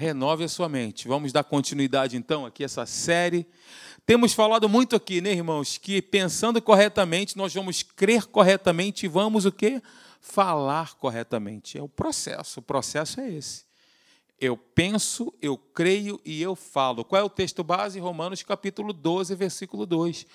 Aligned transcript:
renove 0.00 0.44
a 0.44 0.48
sua 0.48 0.66
mente. 0.66 1.06
Vamos 1.06 1.30
dar 1.30 1.44
continuidade 1.44 2.16
então 2.16 2.46
aqui 2.46 2.62
a 2.62 2.64
essa 2.64 2.86
série. 2.86 3.46
Temos 4.06 4.32
falado 4.32 4.66
muito 4.66 4.96
aqui, 4.96 5.20
né, 5.20 5.30
irmãos, 5.30 5.76
que 5.76 6.00
pensando 6.00 6.60
corretamente, 6.62 7.36
nós 7.36 7.52
vamos 7.52 7.82
crer 7.82 8.24
corretamente 8.24 9.04
e 9.04 9.08
vamos 9.10 9.44
o 9.44 9.52
quê? 9.52 9.82
Falar 10.18 10.94
corretamente. 10.94 11.76
É 11.76 11.82
o 11.82 11.88
processo, 11.88 12.60
o 12.60 12.62
processo 12.62 13.20
é 13.20 13.30
esse. 13.30 13.66
Eu 14.40 14.56
penso, 14.56 15.34
eu 15.42 15.58
creio 15.58 16.18
e 16.24 16.40
eu 16.40 16.56
falo. 16.56 17.04
Qual 17.04 17.20
é 17.20 17.24
o 17.24 17.28
texto 17.28 17.62
base? 17.62 18.00
Romanos 18.00 18.42
capítulo 18.42 18.94
12, 18.94 19.34
versículo 19.34 19.84
2. 19.84 20.26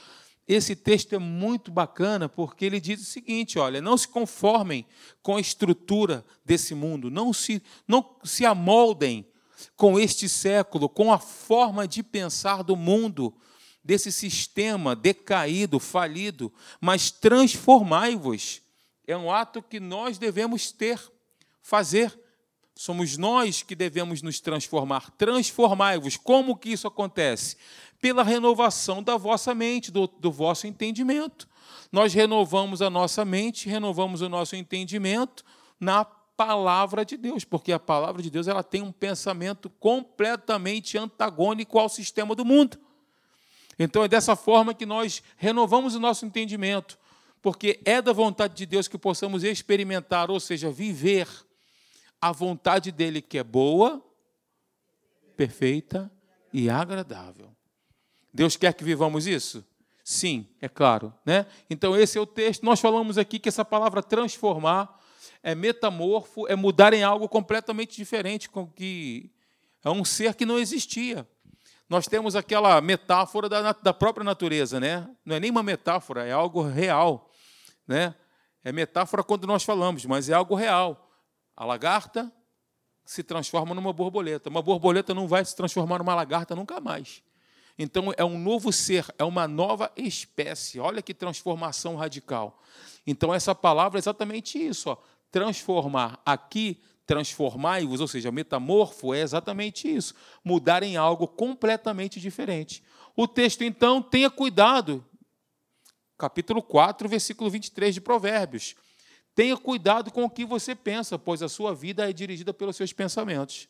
Esse 0.48 0.76
texto 0.76 1.14
é 1.16 1.18
muito 1.18 1.72
bacana 1.72 2.30
porque 2.30 2.66
ele 2.66 2.80
diz 2.80 3.02
o 3.02 3.06
seguinte: 3.06 3.58
olha, 3.58 3.82
não 3.82 3.98
se 3.98 4.08
conformem 4.08 4.86
com 5.24 5.38
a 5.38 5.42
estrutura 5.42 6.24
desse 6.46 6.76
mundo, 6.76 7.10
não 7.10 7.34
se, 7.34 7.64
não 7.88 8.16
se 8.24 8.46
amoldem 8.46 9.26
com 9.76 10.00
este 10.00 10.28
século, 10.30 10.90
com 10.90 11.12
a 11.12 11.20
forma 11.20 11.88
de 11.88 12.02
pensar 12.04 12.64
do 12.64 12.76
mundo, 12.76 13.34
desse 13.84 14.12
sistema 14.12 14.96
decaído, 14.96 15.80
falido, 15.80 16.52
mas 16.82 17.12
transformai-vos. 17.12 18.62
É 19.06 19.16
um 19.16 19.32
ato 19.32 19.62
que 19.62 19.80
nós 19.80 20.18
devemos 20.18 20.72
ter, 20.72 21.00
fazer. 21.62 22.20
Somos 22.74 23.16
nós 23.16 23.62
que 23.62 23.76
devemos 23.76 24.22
nos 24.24 24.40
transformar. 24.40 25.12
Transformai-vos. 25.12 26.18
Como 26.18 26.58
que 26.58 26.70
isso 26.70 26.88
acontece? 26.88 27.58
Pela 28.02 28.24
renovação 28.24 29.04
da 29.04 29.18
vossa 29.18 29.54
mente, 29.54 29.92
do, 29.92 30.08
do 30.08 30.32
vosso 30.32 30.66
entendimento. 30.66 31.48
Nós 31.92 32.14
renovamos 32.14 32.82
a 32.82 32.90
nossa 32.90 33.24
mente, 33.24 33.70
renovamos 33.70 34.22
o 34.22 34.28
nosso 34.28 34.56
entendimento 34.56 35.46
na 35.80 36.04
palavra 36.38 37.06
de 37.06 37.18
Deus, 37.18 37.44
porque 37.44 37.72
a 37.72 37.80
palavra 37.80 38.22
de 38.22 38.30
Deus 38.30 38.48
ela 38.48 38.64
tem 38.64 38.82
um 38.82 38.92
pensamento 38.92 39.70
completamente 39.70 40.98
antagônico 40.98 41.80
ao 41.80 41.90
sistema 41.90 42.36
do 42.36 42.46
mundo. 42.46 42.78
Então 43.78 44.04
é 44.04 44.08
dessa 44.08 44.36
forma 44.36 44.74
que 44.74 44.86
nós 44.86 45.22
renovamos 45.38 45.96
o 45.96 46.00
nosso 46.00 46.26
entendimento, 46.26 46.98
porque 47.42 47.80
é 47.86 48.02
da 48.02 48.14
vontade 48.14 48.56
de 48.56 48.66
Deus 48.66 48.88
que 48.88 48.98
possamos 48.98 49.44
experimentar, 49.44 50.32
ou 50.32 50.40
seja, 50.40 50.72
viver 50.72 51.28
a 52.22 52.32
vontade 52.32 52.92
dele 52.92 53.22
que 53.22 53.38
é 53.38 53.44
boa, 53.44 54.04
perfeita 55.36 56.12
e 56.52 56.70
agradável. 56.70 57.52
Deus 58.34 58.56
quer 58.58 58.74
que 58.74 58.84
vivamos 58.84 59.28
isso? 59.28 59.64
Sim, 60.04 60.48
é 60.62 60.70
claro, 60.70 61.14
né? 61.26 61.46
Então 61.70 61.96
esse 61.96 62.18
é 62.18 62.22
o 62.22 62.26
texto. 62.26 62.64
Nós 62.64 62.80
falamos 62.80 63.18
aqui 63.18 63.40
que 63.40 63.50
essa 63.50 63.66
palavra 63.66 64.04
transformar 64.04 65.02
é 65.46 65.54
metamorfo, 65.54 66.48
é 66.48 66.56
mudar 66.56 66.92
em 66.92 67.04
algo 67.04 67.30
completamente 67.30 67.96
diferente, 67.96 68.50
com 68.50 68.66
que 68.66 69.30
é 69.84 69.92
um 69.92 70.04
ser 70.04 70.34
que 70.34 70.44
não 70.44 70.58
existia. 70.58 71.26
Nós 71.88 72.08
temos 72.08 72.36
aquela 72.36 72.82
metáfora 72.82 73.48
da, 73.48 73.72
da 73.72 73.94
própria 73.94 74.24
natureza, 74.24 74.80
né? 74.80 75.08
Não 75.24 75.36
é 75.36 75.40
nem 75.40 75.52
uma 75.52 75.62
metáfora, 75.62 76.26
é 76.26 76.32
algo 76.32 76.64
real, 76.64 77.30
né? 77.88 78.16
É 78.64 78.72
metáfora 78.72 79.24
quando 79.24 79.46
nós 79.46 79.64
falamos, 79.64 80.04
mas 80.06 80.30
é 80.30 80.34
algo 80.34 80.56
real. 80.56 81.12
A 81.56 81.64
lagarta 81.64 82.34
se 83.06 83.22
transforma 83.22 83.76
numa 83.76 83.94
borboleta. 83.94 84.50
Uma 84.50 84.64
borboleta 84.64 85.14
não 85.14 85.28
vai 85.28 85.46
se 85.46 85.56
transformar 85.56 86.00
numa 86.00 86.16
lagarta 86.16 86.56
nunca 86.56 86.82
mais. 86.82 87.22
Então 87.78 88.12
é 88.18 88.26
um 88.26 88.40
novo 88.40 88.74
ser, 88.74 89.06
é 89.20 89.24
uma 89.24 89.48
nova 89.48 89.92
espécie. 89.96 90.80
Olha 90.80 91.04
que 91.04 91.14
transformação 91.14 91.96
radical. 91.96 92.60
Então 93.06 93.32
essa 93.32 93.54
palavra 93.54 94.00
é 94.00 94.02
exatamente 94.02 94.58
isso, 94.58 94.90
ó 94.90 94.98
transformar. 95.36 96.22
Aqui, 96.26 96.80
transformai-vos, 97.06 98.00
ou 98.00 98.08
seja, 98.08 98.32
metamorfo 98.32 99.14
é 99.14 99.20
exatamente 99.20 99.94
isso, 99.94 100.14
mudar 100.42 100.82
em 100.82 100.96
algo 100.96 101.28
completamente 101.28 102.22
diferente. 102.22 102.82
O 103.18 103.28
texto, 103.28 103.62
então, 103.62 104.02
tenha 104.02 104.30
cuidado, 104.30 105.06
capítulo 106.18 106.64
4, 106.64 107.10
versículo 107.10 107.50
23 107.50 107.96
de 107.96 108.00
Provérbios. 108.00 108.76
Tenha 109.36 109.58
cuidado 109.58 110.10
com 110.10 110.24
o 110.24 110.30
que 110.30 110.46
você 110.46 110.74
pensa, 110.74 111.20
pois 111.20 111.44
a 111.44 111.50
sua 111.50 111.76
vida 111.76 112.10
é 112.10 112.14
dirigida 112.14 112.54
pelos 112.54 112.78
seus 112.78 112.94
pensamentos. 112.94 113.68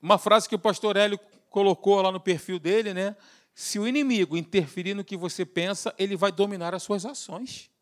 Uma 0.00 0.18
frase 0.18 0.48
que 0.48 0.54
o 0.54 0.58
pastor 0.58 0.96
Hélio 0.96 1.18
colocou 1.50 2.00
lá 2.00 2.12
no 2.12 2.20
perfil 2.20 2.60
dele, 2.60 2.94
né? 2.94 3.16
Se 3.52 3.80
o 3.80 3.88
inimigo 3.88 4.36
interferir 4.36 4.94
no 4.94 5.02
que 5.02 5.16
você 5.16 5.44
pensa, 5.44 5.92
ele 5.98 6.16
vai 6.16 6.30
dominar 6.30 6.76
as 6.76 6.84
suas 6.84 7.04
ações. 7.04 7.74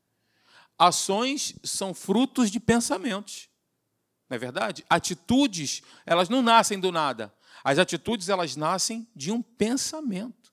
Ações 0.79 1.55
são 1.62 1.95
frutos 1.95 2.51
de 2.51 2.59
pensamentos. 2.59 3.49
Não 4.29 4.37
é 4.37 4.39
verdade? 4.39 4.85
Atitudes, 4.89 5.83
elas 6.05 6.29
não 6.29 6.43
nascem 6.43 6.79
do 6.79 6.91
nada. 6.91 7.33
As 7.62 7.79
atitudes, 7.79 8.29
elas 8.29 8.57
nascem 8.57 9.07
de 9.15 9.31
um 9.31 9.41
pensamento. 9.41 10.53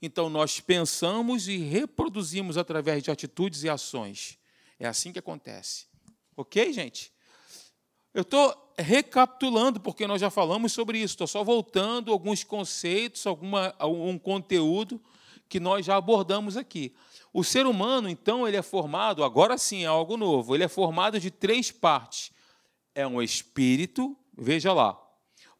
Então, 0.00 0.30
nós 0.30 0.60
pensamos 0.60 1.48
e 1.48 1.56
reproduzimos 1.56 2.56
através 2.56 3.02
de 3.02 3.10
atitudes 3.10 3.64
e 3.64 3.68
ações. 3.68 4.38
É 4.78 4.86
assim 4.86 5.12
que 5.12 5.18
acontece. 5.18 5.86
Ok, 6.36 6.72
gente? 6.72 7.12
Eu 8.14 8.22
estou 8.22 8.72
recapitulando, 8.78 9.80
porque 9.80 10.06
nós 10.06 10.20
já 10.20 10.30
falamos 10.30 10.72
sobre 10.72 10.98
isso. 10.98 11.14
Estou 11.14 11.26
só 11.26 11.42
voltando 11.42 12.12
alguns 12.12 12.44
conceitos, 12.44 13.26
alguma, 13.26 13.74
um 13.84 14.18
conteúdo 14.18 15.02
que 15.48 15.58
nós 15.58 15.86
já 15.86 15.96
abordamos 15.96 16.56
aqui. 16.56 16.94
O 17.32 17.42
ser 17.42 17.66
humano, 17.66 18.08
então, 18.08 18.46
ele 18.46 18.56
é 18.56 18.62
formado, 18.62 19.24
agora 19.24 19.56
sim 19.56 19.84
é 19.84 19.86
algo 19.86 20.16
novo, 20.16 20.54
ele 20.54 20.64
é 20.64 20.68
formado 20.68 21.18
de 21.18 21.30
três 21.30 21.70
partes. 21.70 22.30
É 22.94 23.06
um 23.06 23.22
espírito, 23.22 24.16
veja 24.36 24.72
lá, 24.72 24.98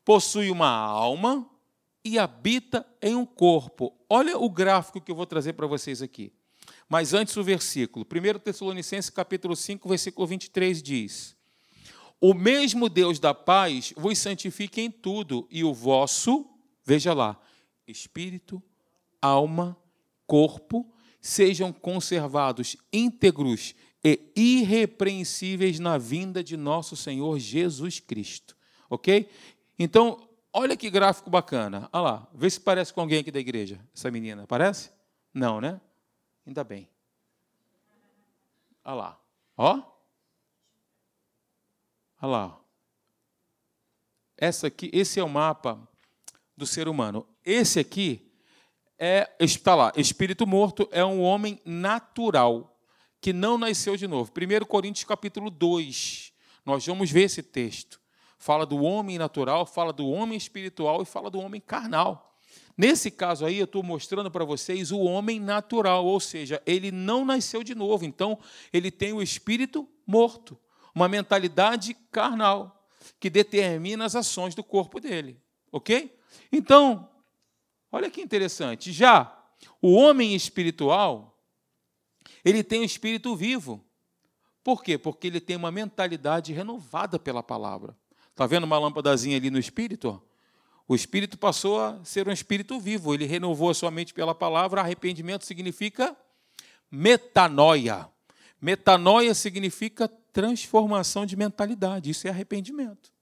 possui 0.04 0.50
uma 0.50 0.68
alma 0.68 1.48
e 2.04 2.18
habita 2.18 2.86
em 3.02 3.14
um 3.14 3.26
corpo. 3.26 3.94
Olha 4.08 4.38
o 4.38 4.48
gráfico 4.48 5.00
que 5.00 5.10
eu 5.10 5.16
vou 5.16 5.26
trazer 5.26 5.52
para 5.52 5.66
vocês 5.66 6.00
aqui. 6.00 6.32
Mas 6.88 7.12
antes 7.12 7.36
o 7.36 7.44
versículo. 7.44 8.06
1 8.06 8.38
Tessalonicenses 8.38 9.10
capítulo 9.10 9.54
5, 9.54 9.88
versículo 9.88 10.26
23 10.26 10.82
diz: 10.82 11.36
O 12.20 12.32
mesmo 12.32 12.88
Deus 12.88 13.18
da 13.18 13.34
paz 13.34 13.92
vos 13.96 14.18
santifique 14.18 14.80
em 14.80 14.90
tudo, 14.90 15.46
e 15.50 15.62
o 15.62 15.74
vosso, 15.74 16.48
veja 16.84 17.12
lá, 17.12 17.38
espírito, 17.86 18.62
alma, 19.20 19.76
corpo 20.26 20.92
sejam 21.20 21.72
conservados 21.72 22.76
íntegros 22.92 23.74
e 24.04 24.32
irrepreensíveis 24.36 25.78
na 25.78 25.98
vinda 25.98 26.42
de 26.42 26.56
nosso 26.56 26.96
Senhor 26.96 27.38
Jesus 27.38 28.00
Cristo. 28.00 28.56
Ok? 28.88 29.28
Então, 29.78 30.28
olha 30.52 30.76
que 30.76 30.88
gráfico 30.88 31.28
bacana. 31.28 31.88
Olha 31.92 32.02
lá, 32.02 32.28
vê 32.32 32.48
se 32.48 32.60
parece 32.60 32.92
com 32.92 33.00
alguém 33.00 33.20
aqui 33.20 33.30
da 33.30 33.40
igreja, 33.40 33.80
essa 33.94 34.10
menina. 34.10 34.46
Parece? 34.46 34.90
Não, 35.34 35.60
né? 35.60 35.80
Ainda 36.46 36.64
bem. 36.64 36.88
Olha 38.84 38.94
lá. 38.94 39.20
Ó. 39.56 39.82
Olha 42.22 42.30
lá. 42.30 42.60
Essa 44.36 44.68
aqui, 44.68 44.88
esse 44.92 45.18
é 45.18 45.24
o 45.24 45.28
mapa 45.28 45.86
do 46.56 46.66
ser 46.66 46.88
humano. 46.88 47.26
Esse 47.44 47.80
aqui 47.80 48.27
é, 48.98 49.30
está 49.38 49.74
lá, 49.74 49.92
espírito 49.96 50.46
morto 50.46 50.88
é 50.90 51.04
um 51.04 51.22
homem 51.22 51.60
natural, 51.64 52.76
que 53.20 53.32
não 53.32 53.56
nasceu 53.56 53.96
de 53.96 54.08
novo. 54.08 54.32
1 54.32 54.64
Coríntios 54.66 55.04
capítulo 55.04 55.50
2, 55.50 56.32
nós 56.66 56.84
vamos 56.84 57.10
ver 57.10 57.22
esse 57.22 57.42
texto. 57.42 58.00
Fala 58.38 58.66
do 58.66 58.82
homem 58.82 59.18
natural, 59.18 59.66
fala 59.66 59.92
do 59.92 60.08
homem 60.08 60.36
espiritual 60.36 61.02
e 61.02 61.04
fala 61.04 61.30
do 61.30 61.40
homem 61.40 61.60
carnal. 61.60 62.36
Nesse 62.76 63.10
caso 63.10 63.44
aí, 63.44 63.58
eu 63.58 63.64
estou 63.64 63.82
mostrando 63.82 64.30
para 64.30 64.44
vocês 64.44 64.92
o 64.92 65.00
homem 65.00 65.40
natural, 65.40 66.06
ou 66.06 66.20
seja, 66.20 66.62
ele 66.64 66.92
não 66.92 67.24
nasceu 67.24 67.64
de 67.64 67.74
novo, 67.74 68.04
então 68.04 68.38
ele 68.72 68.90
tem 68.90 69.12
o 69.12 69.20
espírito 69.20 69.88
morto, 70.06 70.56
uma 70.94 71.08
mentalidade 71.08 71.94
carnal, 72.12 72.88
que 73.18 73.28
determina 73.28 74.04
as 74.04 74.14
ações 74.14 74.54
do 74.54 74.62
corpo 74.62 75.00
dele. 75.00 75.40
Ok? 75.72 76.16
Então, 76.52 77.08
Olha 77.90 78.10
que 78.10 78.20
interessante. 78.20 78.92
Já 78.92 79.34
o 79.80 79.92
homem 79.92 80.34
espiritual, 80.34 81.38
ele 82.44 82.62
tem 82.62 82.80
o 82.80 82.82
um 82.82 82.84
espírito 82.84 83.34
vivo. 83.34 83.84
Por 84.62 84.82
quê? 84.82 84.98
Porque 84.98 85.26
ele 85.26 85.40
tem 85.40 85.56
uma 85.56 85.70
mentalidade 85.70 86.52
renovada 86.52 87.18
pela 87.18 87.42
palavra. 87.42 87.96
Está 88.30 88.46
vendo 88.46 88.64
uma 88.64 88.78
lâmpadazinha 88.78 89.36
ali 89.36 89.50
no 89.50 89.58
espírito? 89.58 90.22
O 90.86 90.94
espírito 90.94 91.36
passou 91.36 91.80
a 91.80 92.02
ser 92.04 92.28
um 92.28 92.32
espírito 92.32 92.78
vivo. 92.78 93.12
Ele 93.12 93.26
renovou 93.26 93.70
a 93.70 93.74
sua 93.74 93.90
mente 93.90 94.14
pela 94.14 94.34
palavra. 94.34 94.80
Arrependimento 94.80 95.44
significa 95.44 96.16
metanoia. 96.90 98.08
Metanoia 98.60 99.34
significa 99.34 100.08
transformação 100.32 101.26
de 101.26 101.36
mentalidade. 101.36 102.10
Isso 102.10 102.26
é 102.26 102.30
arrependimento. 102.30 103.12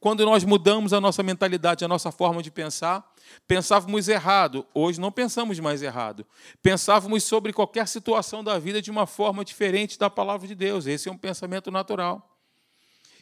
Quando 0.00 0.24
nós 0.24 0.44
mudamos 0.44 0.92
a 0.92 1.00
nossa 1.00 1.22
mentalidade, 1.22 1.84
a 1.84 1.88
nossa 1.88 2.10
forma 2.10 2.42
de 2.42 2.50
pensar, 2.50 3.14
pensávamos 3.46 4.08
errado, 4.08 4.66
hoje 4.74 5.00
não 5.00 5.12
pensamos 5.12 5.58
mais 5.60 5.82
errado. 5.82 6.26
Pensávamos 6.62 7.24
sobre 7.24 7.52
qualquer 7.52 7.88
situação 7.88 8.42
da 8.42 8.58
vida 8.58 8.80
de 8.80 8.90
uma 8.90 9.06
forma 9.06 9.44
diferente 9.44 9.98
da 9.98 10.10
palavra 10.10 10.46
de 10.46 10.54
Deus. 10.54 10.86
Esse 10.86 11.08
é 11.08 11.12
um 11.12 11.18
pensamento 11.18 11.70
natural. 11.70 12.38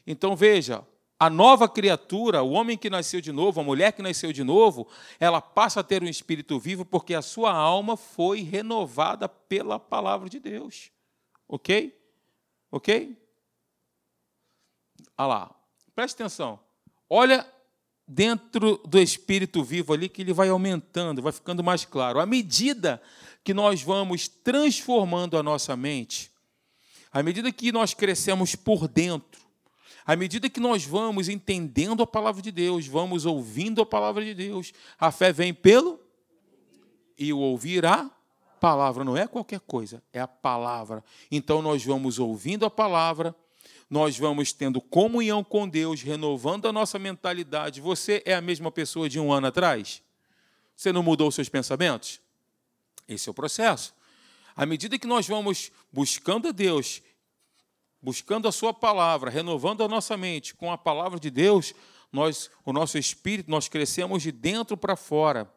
Então 0.07 0.35
veja, 0.35 0.85
a 1.23 1.31
nova 1.31 1.69
criatura, 1.69 2.43
o 2.43 2.51
homem 2.51 2.77
que 2.77 2.91
nasceu 2.91 3.21
de 3.21 3.31
novo, 3.31 3.61
a 3.61 3.63
mulher 3.63 3.93
que 3.93 4.03
nasceu 4.03 4.33
de 4.33 4.43
novo, 4.43 4.89
ela 5.21 5.41
passa 5.41 5.79
a 5.79 5.85
ter 5.85 6.03
um 6.03 6.09
espírito 6.09 6.59
vivo 6.59 6.85
porque 6.85 7.15
a 7.15 7.23
sua 7.23 7.53
alma 7.53 7.97
foi 7.97 8.41
renovada 8.41 9.29
pela 9.29 9.79
palavra 9.79 10.29
de 10.29 10.41
Deus. 10.41 10.91
Ok? 11.47 11.97
Ok? 12.73 13.17
Olha 15.17 15.27
lá, 15.29 15.62
preste 15.95 16.15
atenção. 16.15 16.59
Olha 17.09 17.47
dentro 18.07 18.79
do 18.87 18.99
espírito 18.99 19.63
vivo 19.63 19.93
ali 19.93 20.09
que 20.09 20.23
ele 20.23 20.33
vai 20.33 20.49
aumentando, 20.49 21.23
vai 21.23 21.33
ficando 21.33 21.63
mais 21.63 21.85
claro. 21.85 22.21
À 22.21 22.27
medida 22.27 23.01
que 23.45 23.55
nós 23.55 23.83
vamos 23.83 24.29
transformando 24.29 25.37
a 25.37 25.43
nossa 25.43 25.77
mente, 25.77 26.31
à 27.13 27.23
medida 27.23 27.53
que 27.53 27.73
nós 27.73 27.95
crescemos 27.95 28.55
por 28.55 28.89
dentro, 28.89 29.43
à 30.05 30.17
medida 30.17 30.51
que 30.51 30.61
nós 30.61 30.85
vamos 30.85 31.29
entendendo 31.29 32.03
a 32.03 32.07
palavra 32.07 32.43
de 32.43 32.51
Deus, 32.51 32.87
vamos 32.87 33.25
ouvindo 33.25 33.81
a 33.81 33.87
palavra 33.87 34.25
de 34.25 34.35
Deus, 34.35 34.73
a 34.99 35.11
fé 35.11 35.33
vem 35.33 35.55
pelo 35.55 36.01
e 37.17 37.33
o 37.33 37.39
ouvir 37.39 37.87
a 37.87 38.11
palavra 38.61 39.05
não 39.05 39.17
é 39.17 39.27
qualquer 39.27 39.61
coisa, 39.61 40.03
é 40.13 40.21
a 40.21 40.29
palavra. 40.29 41.03
Então 41.31 41.61
nós 41.61 41.85
vamos 41.85 42.19
ouvindo 42.19 42.65
a 42.65 42.71
palavra, 42.71 43.35
nós 43.93 44.19
vamos 44.19 44.53
tendo 44.53 44.81
comunhão 44.81 45.45
com 45.45 45.69
Deus, 45.69 46.01
renovando 46.01 46.67
a 46.67 46.73
nossa 46.73 46.99
mentalidade. 46.99 47.81
Você 47.81 48.23
é 48.25 48.35
a 48.35 48.41
mesma 48.41 48.73
pessoa 48.73 49.09
de 49.09 49.21
um 49.21 49.31
ano 49.31 49.49
atrás? 49.49 50.03
Você 50.75 50.91
não 50.91 51.03
mudou 51.03 51.31
seus 51.31 51.49
pensamentos? 51.49 52.19
Esse 53.07 53.29
é 53.29 53.31
o 53.31 53.35
processo. 53.35 53.95
À 54.57 54.65
medida 54.65 54.99
que 54.99 55.07
nós 55.07 55.29
vamos 55.29 55.71
buscando 55.93 56.49
a 56.49 56.53
Deus 56.53 57.03
buscando 58.03 58.49
a 58.49 58.53
sua 58.53 58.75
palavra, 58.75 59.31
renovando 59.31 59.85
a 59.85 59.89
nossa 59.89 60.17
mente 60.17 60.55
com 60.55 60.73
a 60.73 60.77
palavra 60.77 61.21
de 61.21 61.31
Deus, 61.31 61.73
nós, 62.11 62.51
o 62.67 62.73
nosso 62.73 62.99
espírito, 62.99 63.49
nós 63.49 63.69
crescemos 63.69 64.23
de 64.23 64.33
dentro 64.33 64.77
para 64.77 64.97
fora. 64.97 65.49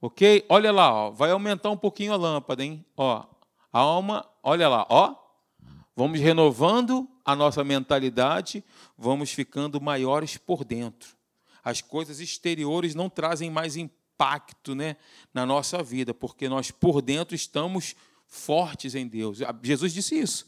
OK? 0.00 0.46
Olha 0.48 0.72
lá, 0.72 0.92
ó, 0.92 1.10
vai 1.10 1.30
aumentar 1.30 1.68
um 1.68 1.76
pouquinho 1.76 2.14
a 2.14 2.16
lâmpada, 2.16 2.64
hein? 2.64 2.84
Ó, 2.96 3.24
a 3.70 3.78
alma, 3.78 4.26
olha 4.42 4.68
lá, 4.68 4.86
ó. 4.88 5.14
Vamos 5.94 6.18
renovando 6.18 7.06
a 7.30 7.36
nossa 7.36 7.62
mentalidade, 7.64 8.64
vamos 8.96 9.32
ficando 9.32 9.80
maiores 9.80 10.36
por 10.36 10.64
dentro. 10.64 11.16
As 11.62 11.80
coisas 11.80 12.20
exteriores 12.20 12.94
não 12.94 13.08
trazem 13.08 13.50
mais 13.50 13.76
impacto, 13.76 14.74
né, 14.74 14.96
na 15.32 15.46
nossa 15.46 15.82
vida, 15.82 16.12
porque 16.12 16.48
nós 16.48 16.70
por 16.70 17.00
dentro 17.00 17.34
estamos 17.34 17.94
fortes 18.26 18.94
em 18.94 19.06
Deus. 19.06 19.38
Jesus 19.62 19.92
disse 19.92 20.18
isso. 20.18 20.46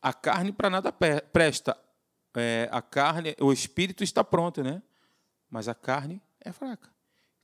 A 0.00 0.12
carne 0.12 0.52
para 0.52 0.70
nada 0.70 0.92
presta. 0.92 1.76
É, 2.36 2.68
a 2.70 2.80
carne, 2.80 3.34
o 3.40 3.52
espírito 3.52 4.04
está 4.04 4.22
pronto, 4.22 4.62
né? 4.62 4.80
Mas 5.50 5.66
a 5.66 5.74
carne 5.74 6.22
é 6.40 6.52
fraca. 6.52 6.88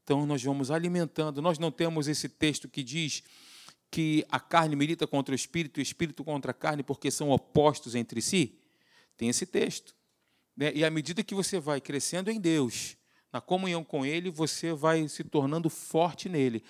Então 0.04 0.24
nós 0.26 0.42
vamos 0.42 0.70
alimentando. 0.70 1.42
Nós 1.42 1.58
não 1.58 1.70
temos 1.70 2.06
esse 2.06 2.28
texto 2.28 2.68
que 2.68 2.82
diz 2.82 3.22
que 3.94 4.26
a 4.28 4.40
carne 4.40 4.74
milita 4.74 5.06
contra 5.06 5.30
o 5.30 5.36
espírito 5.36 5.78
e 5.78 5.80
o 5.80 5.84
espírito 5.84 6.24
contra 6.24 6.50
a 6.50 6.54
carne 6.54 6.82
porque 6.82 7.12
são 7.12 7.30
opostos 7.30 7.94
entre 7.94 8.20
si? 8.20 8.58
Tem 9.16 9.28
esse 9.28 9.46
texto. 9.46 9.94
Né? 10.56 10.72
E 10.74 10.84
à 10.84 10.90
medida 10.90 11.22
que 11.22 11.32
você 11.32 11.60
vai 11.60 11.80
crescendo 11.80 12.28
em 12.28 12.40
Deus, 12.40 12.96
na 13.32 13.40
comunhão 13.40 13.84
com 13.84 14.04
Ele, 14.04 14.30
você 14.30 14.72
vai 14.72 15.06
se 15.06 15.22
tornando 15.22 15.70
forte 15.70 16.28
nele. 16.28 16.64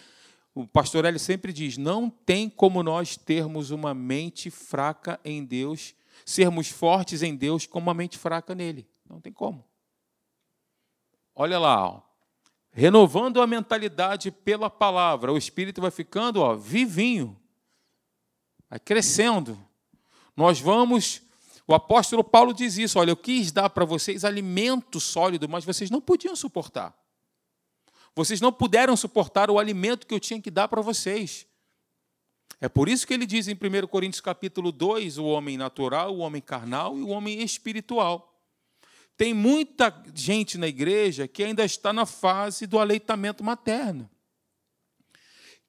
O 0.55 0.67
pastor 0.67 1.07
Hélio 1.07 1.19
sempre 1.19 1.51
diz: 1.51 1.79
não 1.79 2.11
tem 2.11 2.51
como 2.51 2.83
nós 2.83 3.17
termos 3.17 3.71
uma 3.71 3.95
mente 3.95 4.51
fraca 4.51 5.19
em 5.25 5.43
Deus, 5.43 5.95
sermos 6.27 6.69
fortes 6.69 7.23
em 7.23 7.35
Deus 7.35 7.65
com 7.65 7.79
uma 7.79 7.95
mente 7.95 8.19
fraca 8.19 8.55
nele. 8.55 8.87
Não 9.09 9.19
tem 9.19 9.33
como. 9.33 9.65
Olha 11.35 11.59
lá, 11.59 11.89
ó. 11.89 12.03
Renovando 12.75 13.41
a 13.41 13.47
mentalidade 13.47 14.33
pela 14.33 14.69
palavra, 14.69 15.33
o 15.33 15.39
espírito 15.39 15.81
vai 15.81 15.93
ficando 15.93 16.41
ó, 16.41 16.57
vivinho, 16.57 17.41
vai 18.69 18.81
crescendo. 18.81 19.57
Nós 20.37 20.61
vamos. 20.61 21.23
O 21.67 21.75
apóstolo 21.75 22.25
Paulo 22.25 22.53
diz 22.53 22.77
isso: 22.77 22.99
olha, 22.99 23.13
eu 23.13 23.17
quis 23.17 23.53
dar 23.53 23.71
para 23.71 23.85
vocês 23.85 24.25
alimento 24.25 24.99
sólido, 24.99 25.49
mas 25.49 25.65
vocês 25.65 25.89
não 25.89 26.01
podiam 26.01 26.35
suportar. 26.35 26.93
Vocês 28.15 28.41
não 28.41 28.53
puderam 28.53 28.97
suportar 28.97 29.51
o 29.51 29.59
alimento 29.59 30.07
que 30.07 30.15
eu 30.15 30.21
tinha 30.21 30.41
que 30.41 30.51
dar 30.51 30.69
para 30.69 30.83
vocês. 30.83 31.47
É 32.61 32.69
por 32.69 32.89
isso 32.89 33.07
que 33.07 33.15
ele 33.15 33.27
diz 33.27 33.47
em 33.49 33.55
1 33.55 33.87
Coríntios 33.87 34.21
capítulo 34.21 34.73
2, 34.73 35.19
o 35.19 35.25
homem 35.27 35.57
natural, 35.57 36.15
o 36.15 36.19
homem 36.19 36.41
carnal 36.41 36.97
e 36.97 37.03
o 37.03 37.09
homem 37.09 37.43
espiritual. 37.43 38.34
Tem 39.17 39.33
muita 39.33 40.03
gente 40.15 40.59
na 40.59 40.67
igreja 40.67 41.29
que 41.29 41.43
ainda 41.43 41.65
está 41.65 41.93
na 41.93 42.05
fase 42.05 42.67
do 42.67 42.79
aleitamento 42.79 43.45
materno. 43.45 44.11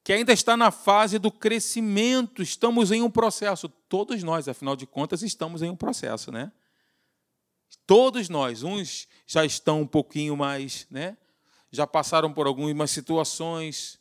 Que 0.03 0.13
ainda 0.13 0.33
está 0.33 0.55
na 0.55 0.71
fase 0.71 1.17
do 1.17 1.31
crescimento, 1.31 2.41
estamos 2.41 2.91
em 2.91 3.01
um 3.01 3.09
processo. 3.09 3.67
Todos 3.67 4.23
nós, 4.23 4.47
afinal 4.47 4.75
de 4.75 4.85
contas, 4.85 5.21
estamos 5.21 5.61
em 5.61 5.69
um 5.69 5.75
processo, 5.75 6.31
né? 6.31 6.51
Todos 7.87 8.29
nós, 8.29 8.63
uns 8.63 9.07
já 9.27 9.45
estão 9.45 9.81
um 9.81 9.87
pouquinho 9.87 10.35
mais, 10.35 10.87
né? 10.89 11.17
já 11.75 11.85
passaram 11.85 12.33
por 12.33 12.47
algumas 12.47 12.89
situações, 12.89 13.99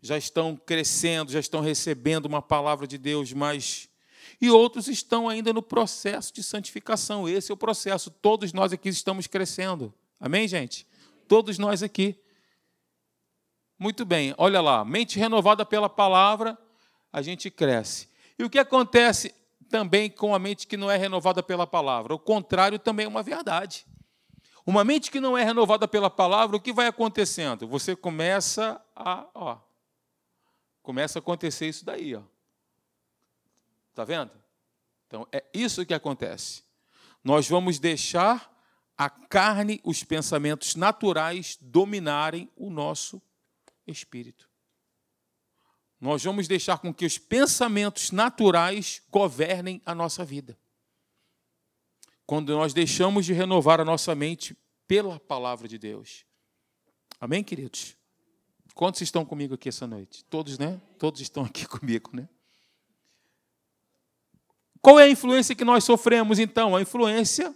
já 0.00 0.16
estão 0.16 0.56
crescendo, 0.56 1.32
já 1.32 1.40
estão 1.40 1.60
recebendo 1.60 2.26
uma 2.26 2.40
palavra 2.40 2.86
de 2.86 2.96
Deus, 2.96 3.32
mas 3.32 3.87
e 4.40 4.50
outros 4.50 4.86
estão 4.86 5.28
ainda 5.28 5.52
no 5.52 5.62
processo 5.62 6.32
de 6.32 6.42
santificação. 6.42 7.28
Esse 7.28 7.50
é 7.50 7.54
o 7.54 7.56
processo. 7.56 8.10
Todos 8.10 8.52
nós 8.52 8.72
aqui 8.72 8.88
estamos 8.88 9.26
crescendo. 9.26 9.92
Amém, 10.20 10.46
gente? 10.46 10.86
Todos 11.26 11.58
nós 11.58 11.82
aqui. 11.82 12.18
Muito 13.78 14.04
bem. 14.04 14.34
Olha 14.38 14.60
lá, 14.60 14.84
mente 14.84 15.18
renovada 15.18 15.64
pela 15.64 15.88
palavra, 15.88 16.58
a 17.12 17.22
gente 17.22 17.50
cresce. 17.50 18.08
E 18.38 18.44
o 18.44 18.50
que 18.50 18.58
acontece 18.58 19.34
também 19.68 20.10
com 20.10 20.34
a 20.34 20.38
mente 20.38 20.66
que 20.66 20.76
não 20.76 20.90
é 20.90 20.96
renovada 20.96 21.42
pela 21.42 21.66
palavra? 21.66 22.14
O 22.14 22.18
contrário 22.18 22.78
também 22.78 23.06
é 23.06 23.08
uma 23.08 23.22
verdade. 23.22 23.86
Uma 24.64 24.84
mente 24.84 25.10
que 25.10 25.20
não 25.20 25.36
é 25.36 25.42
renovada 25.42 25.88
pela 25.88 26.10
palavra, 26.10 26.56
o 26.56 26.60
que 26.60 26.72
vai 26.72 26.86
acontecendo? 26.86 27.66
Você 27.66 27.96
começa 27.96 28.80
a, 28.94 29.26
ó, 29.34 29.58
começa 30.82 31.18
a 31.18 31.20
acontecer 31.20 31.68
isso 31.68 31.84
daí, 31.84 32.14
ó. 32.14 32.22
Tá 33.98 34.04
vendo? 34.04 34.30
Então 35.08 35.26
é 35.32 35.44
isso 35.52 35.84
que 35.84 35.92
acontece. 35.92 36.62
Nós 37.24 37.48
vamos 37.48 37.80
deixar 37.80 38.48
a 38.96 39.10
carne, 39.10 39.80
os 39.82 40.04
pensamentos 40.04 40.76
naturais 40.76 41.58
dominarem 41.60 42.48
o 42.54 42.70
nosso 42.70 43.20
espírito. 43.88 44.48
Nós 46.00 46.22
vamos 46.22 46.46
deixar 46.46 46.78
com 46.78 46.94
que 46.94 47.04
os 47.04 47.18
pensamentos 47.18 48.12
naturais 48.12 49.02
governem 49.10 49.82
a 49.84 49.96
nossa 49.96 50.24
vida 50.24 50.56
quando 52.24 52.54
nós 52.54 52.72
deixamos 52.72 53.26
de 53.26 53.32
renovar 53.32 53.80
a 53.80 53.84
nossa 53.84 54.14
mente 54.14 54.56
pela 54.86 55.18
palavra 55.18 55.66
de 55.66 55.76
Deus. 55.76 56.24
Amém, 57.20 57.42
queridos? 57.42 57.96
Quantos 58.76 59.00
estão 59.00 59.24
comigo 59.24 59.54
aqui 59.54 59.68
essa 59.68 59.88
noite? 59.88 60.24
Todos, 60.26 60.56
né? 60.56 60.80
Todos 61.00 61.20
estão 61.20 61.44
aqui 61.44 61.66
comigo, 61.66 62.10
né? 62.12 62.28
Qual 64.80 64.98
é 64.98 65.04
a 65.04 65.10
influência 65.10 65.54
que 65.54 65.64
nós 65.64 65.84
sofremos, 65.84 66.38
então? 66.38 66.76
A 66.76 66.82
influência 66.82 67.54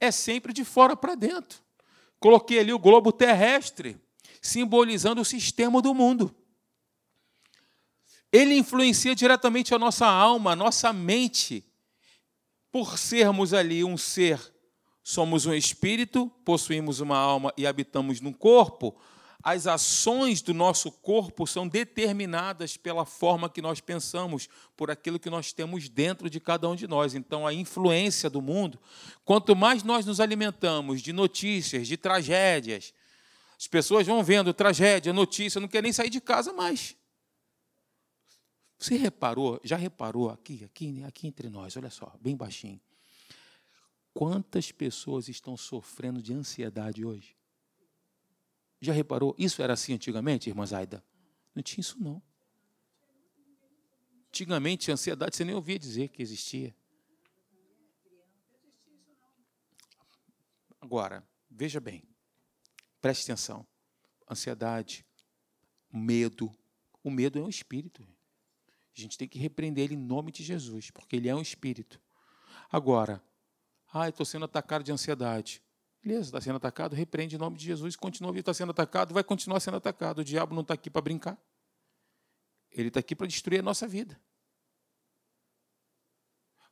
é 0.00 0.10
sempre 0.10 0.52
de 0.52 0.64
fora 0.64 0.96
para 0.96 1.14
dentro. 1.14 1.60
Coloquei 2.18 2.58
ali 2.58 2.72
o 2.72 2.78
globo 2.78 3.12
terrestre, 3.12 3.96
simbolizando 4.42 5.20
o 5.20 5.24
sistema 5.24 5.80
do 5.80 5.94
mundo. 5.94 6.34
Ele 8.32 8.54
influencia 8.54 9.14
diretamente 9.14 9.74
a 9.74 9.78
nossa 9.78 10.06
alma, 10.06 10.52
a 10.52 10.56
nossa 10.56 10.92
mente 10.92 11.64
por 12.70 12.98
sermos 12.98 13.52
ali 13.52 13.82
um 13.82 13.96
ser, 13.96 14.40
somos 15.02 15.44
um 15.44 15.52
espírito, 15.52 16.30
possuímos 16.44 17.00
uma 17.00 17.16
alma 17.16 17.52
e 17.56 17.66
habitamos 17.66 18.20
num 18.20 18.32
corpo, 18.32 18.96
as 19.42 19.66
ações 19.66 20.42
do 20.42 20.52
nosso 20.52 20.90
corpo 20.90 21.46
são 21.46 21.66
determinadas 21.66 22.76
pela 22.76 23.06
forma 23.06 23.48
que 23.48 23.62
nós 23.62 23.80
pensamos, 23.80 24.48
por 24.76 24.90
aquilo 24.90 25.18
que 25.18 25.30
nós 25.30 25.52
temos 25.52 25.88
dentro 25.88 26.28
de 26.28 26.38
cada 26.38 26.68
um 26.68 26.76
de 26.76 26.86
nós. 26.86 27.14
Então, 27.14 27.46
a 27.46 27.54
influência 27.54 28.28
do 28.28 28.42
mundo, 28.42 28.78
quanto 29.24 29.56
mais 29.56 29.82
nós 29.82 30.04
nos 30.04 30.20
alimentamos 30.20 31.00
de 31.00 31.12
notícias, 31.12 31.88
de 31.88 31.96
tragédias, 31.96 32.92
as 33.58 33.66
pessoas 33.66 34.06
vão 34.06 34.22
vendo 34.22 34.52
tragédia, 34.52 35.12
notícia, 35.12 35.60
não 35.60 35.68
querem 35.68 35.84
nem 35.84 35.92
sair 35.92 36.10
de 36.10 36.20
casa 36.20 36.52
mais. 36.52 36.96
Você 38.78 38.96
reparou, 38.96 39.60
já 39.62 39.76
reparou 39.76 40.30
aqui, 40.30 40.64
aqui, 40.64 41.02
aqui 41.04 41.26
entre 41.26 41.50
nós, 41.50 41.76
olha 41.76 41.90
só, 41.90 42.14
bem 42.20 42.36
baixinho. 42.36 42.80
Quantas 44.12 44.72
pessoas 44.72 45.28
estão 45.28 45.56
sofrendo 45.56 46.22
de 46.22 46.32
ansiedade 46.32 47.04
hoje? 47.04 47.39
Já 48.80 48.92
reparou? 48.92 49.34
Isso 49.38 49.62
era 49.62 49.74
assim 49.74 49.92
antigamente, 49.92 50.48
irmã 50.48 50.64
Zaida? 50.64 51.04
Não 51.54 51.62
tinha 51.62 51.80
isso, 51.80 52.02
não. 52.02 52.22
Antigamente, 54.28 54.90
ansiedade 54.90 55.36
você 55.36 55.44
nem 55.44 55.54
ouvia 55.54 55.78
dizer 55.78 56.08
que 56.08 56.22
existia. 56.22 56.74
Agora, 60.80 61.22
veja 61.50 61.80
bem, 61.80 62.02
preste 63.00 63.24
atenção. 63.24 63.66
Ansiedade, 64.30 65.04
medo. 65.92 66.56
O 67.02 67.10
medo 67.10 67.38
é 67.38 67.42
um 67.42 67.48
espírito. 67.48 68.06
A 68.96 69.00
gente 69.00 69.18
tem 69.18 69.28
que 69.28 69.38
repreender 69.38 69.84
ele 69.84 69.94
em 69.94 69.98
nome 69.98 70.32
de 70.32 70.42
Jesus, 70.42 70.90
porque 70.90 71.16
ele 71.16 71.28
é 71.28 71.34
um 71.34 71.42
espírito. 71.42 72.00
Agora, 72.70 73.22
ah, 73.92 74.08
estou 74.08 74.24
sendo 74.24 74.44
atacado 74.44 74.84
de 74.84 74.92
ansiedade. 74.92 75.62
Beleza, 76.02 76.28
está 76.28 76.40
sendo 76.40 76.56
atacado, 76.56 76.96
repreende 76.96 77.36
em 77.36 77.38
nome 77.38 77.58
de 77.58 77.64
Jesus, 77.64 77.94
continua 77.94 78.36
está 78.38 78.54
sendo 78.54 78.70
atacado, 78.70 79.12
vai 79.12 79.22
continuar 79.22 79.60
sendo 79.60 79.76
atacado. 79.76 80.20
O 80.20 80.24
diabo 80.24 80.54
não 80.54 80.62
está 80.62 80.74
aqui 80.74 80.88
para 80.88 81.02
brincar. 81.02 81.38
Ele 82.70 82.88
está 82.88 83.00
aqui 83.00 83.14
para 83.14 83.26
destruir 83.26 83.60
a 83.60 83.62
nossa 83.62 83.86
vida. 83.86 84.18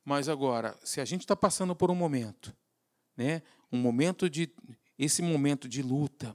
Mas 0.04 0.28
agora, 0.28 0.78
se 0.82 1.00
a 1.00 1.04
gente 1.04 1.20
está 1.20 1.37
passando 1.37 1.76
por 1.76 1.90
um 1.90 1.94
momento, 1.94 2.56
né, 3.14 3.42
um 3.70 3.78
momento 3.78 4.30
de, 4.30 4.50
esse 4.99 5.20
momento 5.20 5.68
de 5.68 5.82
luta, 5.82 6.35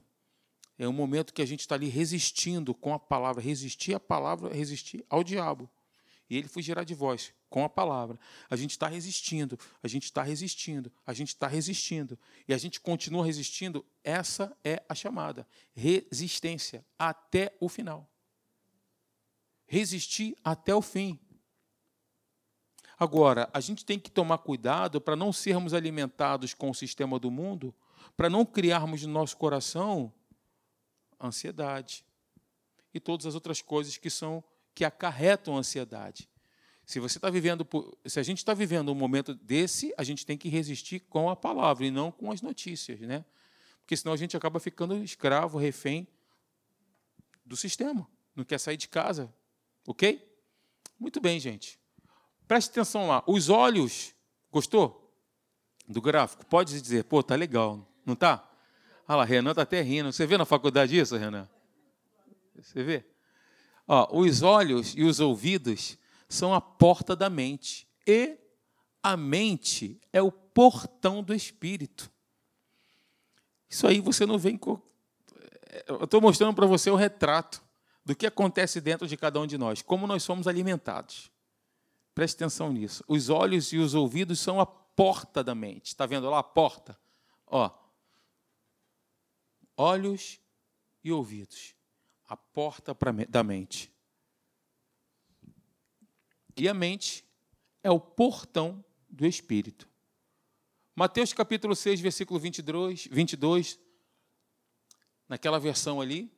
é 0.78 0.86
um 0.86 0.92
momento 0.92 1.34
que 1.34 1.42
a 1.42 1.46
gente 1.46 1.60
está 1.60 1.74
ali 1.74 1.88
resistindo 1.88 2.72
com 2.74 2.94
a 2.94 2.98
palavra, 3.00 3.42
resistir 3.42 3.94
à 3.94 3.98
palavra, 3.98 4.54
resistir 4.54 5.04
ao 5.08 5.24
diabo. 5.24 5.68
E 6.28 6.36
ele 6.36 6.48
fugirá 6.48 6.84
de 6.84 6.94
vós 6.94 7.34
com 7.50 7.64
a 7.64 7.68
palavra. 7.68 8.18
A 8.48 8.56
gente 8.56 8.70
está 8.70 8.88
resistindo, 8.88 9.58
a 9.82 9.88
gente 9.88 10.04
está 10.04 10.22
resistindo, 10.22 10.90
a 11.06 11.12
gente 11.12 11.28
está 11.28 11.46
resistindo. 11.46 12.18
E 12.48 12.54
a 12.54 12.58
gente 12.58 12.80
continua 12.80 13.24
resistindo. 13.24 13.84
Essa 14.02 14.56
é 14.64 14.82
a 14.88 14.94
chamada. 14.94 15.46
Resistência 15.74 16.84
até 16.98 17.56
o 17.60 17.68
final. 17.68 18.10
Resistir 19.66 20.36
até 20.42 20.74
o 20.74 20.82
fim. 20.82 21.18
Agora, 22.98 23.50
a 23.52 23.60
gente 23.60 23.84
tem 23.84 23.98
que 23.98 24.10
tomar 24.10 24.38
cuidado 24.38 25.00
para 25.00 25.16
não 25.16 25.32
sermos 25.32 25.74
alimentados 25.74 26.54
com 26.54 26.70
o 26.70 26.74
sistema 26.74 27.18
do 27.18 27.30
mundo, 27.30 27.74
para 28.16 28.30
não 28.30 28.46
criarmos 28.46 29.02
no 29.02 29.12
nosso 29.12 29.36
coração 29.36 30.12
ansiedade 31.20 32.04
e 32.92 33.00
todas 33.00 33.26
as 33.26 33.34
outras 33.34 33.60
coisas 33.60 33.96
que 33.96 34.10
são 34.10 34.44
que 34.74 34.84
acarretam 34.84 35.56
ansiedade. 35.56 36.28
Se 36.84 37.00
você 37.00 37.16
está 37.16 37.30
vivendo, 37.30 37.66
se 38.04 38.20
a 38.20 38.22
gente 38.22 38.38
está 38.38 38.52
vivendo 38.52 38.90
um 38.92 38.94
momento 38.94 39.34
desse, 39.34 39.94
a 39.96 40.04
gente 40.04 40.26
tem 40.26 40.36
que 40.36 40.48
resistir 40.48 41.00
com 41.00 41.30
a 41.30 41.36
palavra 41.36 41.86
e 41.86 41.90
não 41.90 42.10
com 42.10 42.30
as 42.30 42.42
notícias, 42.42 43.00
né? 43.00 43.24
Porque 43.80 43.96
senão 43.96 44.12
a 44.12 44.16
gente 44.16 44.36
acaba 44.36 44.60
ficando 44.60 44.96
escravo, 45.02 45.58
refém 45.58 46.06
do 47.44 47.56
sistema. 47.56 48.06
Não 48.34 48.44
quer 48.44 48.58
sair 48.58 48.76
de 48.76 48.88
casa, 48.88 49.32
ok? 49.86 50.26
Muito 50.98 51.20
bem, 51.20 51.38
gente. 51.40 51.78
Preste 52.46 52.70
atenção 52.70 53.08
lá. 53.08 53.22
Os 53.26 53.48
olhos, 53.48 54.14
gostou 54.50 55.14
do 55.88 56.00
gráfico? 56.00 56.44
Pode 56.46 56.80
dizer, 56.80 57.04
pô, 57.04 57.22
tá 57.22 57.34
legal, 57.34 57.86
não 58.04 58.14
tá? 58.14 58.50
Olha 59.06 59.18
lá, 59.18 59.24
Renan 59.24 59.50
está 59.50 59.62
até 59.62 59.80
rindo. 59.80 60.12
Você 60.12 60.26
vê 60.26 60.36
na 60.36 60.44
faculdade 60.44 60.98
isso, 60.98 61.16
Renan? 61.16 61.48
Você 62.56 62.82
vê? 62.82 63.04
Ó, 63.86 64.18
os 64.18 64.42
olhos 64.42 64.94
e 64.96 65.02
os 65.02 65.20
ouvidos 65.20 65.98
são 66.28 66.54
a 66.54 66.60
porta 66.60 67.14
da 67.14 67.28
mente. 67.28 67.86
E 68.06 68.38
a 69.02 69.16
mente 69.16 70.00
é 70.12 70.22
o 70.22 70.32
portão 70.32 71.22
do 71.22 71.34
espírito. 71.34 72.10
Isso 73.68 73.86
aí 73.86 74.00
você 74.00 74.24
não 74.24 74.38
vem. 74.38 74.58
Eu 75.86 76.04
estou 76.04 76.20
mostrando 76.20 76.54
para 76.54 76.66
você 76.66 76.90
o 76.90 76.96
retrato 76.96 77.62
do 78.04 78.14
que 78.14 78.26
acontece 78.26 78.80
dentro 78.80 79.06
de 79.06 79.16
cada 79.16 79.40
um 79.40 79.46
de 79.46 79.58
nós, 79.58 79.82
como 79.82 80.06
nós 80.06 80.22
somos 80.22 80.46
alimentados. 80.46 81.30
Preste 82.14 82.36
atenção 82.36 82.72
nisso. 82.72 83.02
Os 83.08 83.28
olhos 83.28 83.72
e 83.72 83.78
os 83.78 83.94
ouvidos 83.94 84.38
são 84.38 84.60
a 84.60 84.66
porta 84.66 85.42
da 85.42 85.54
mente. 85.54 85.86
Está 85.86 86.06
vendo 86.06 86.30
lá 86.30 86.38
a 86.38 86.42
porta? 86.42 86.96
Ó, 87.46 87.70
olhos 89.76 90.38
e 91.02 91.10
ouvidos, 91.10 91.74
a 92.28 92.36
porta 92.36 92.96
da 93.28 93.42
mente. 93.42 93.92
E 96.56 96.68
a 96.68 96.74
mente 96.74 97.24
é 97.82 97.90
o 97.90 98.00
portão 98.00 98.84
do 99.08 99.26
espírito. 99.26 99.88
Mateus 100.94 101.32
capítulo 101.32 101.74
6, 101.74 102.00
versículo 102.00 102.38
22, 102.38 103.08
22, 103.10 103.80
naquela 105.28 105.58
versão 105.58 106.00
ali, 106.00 106.32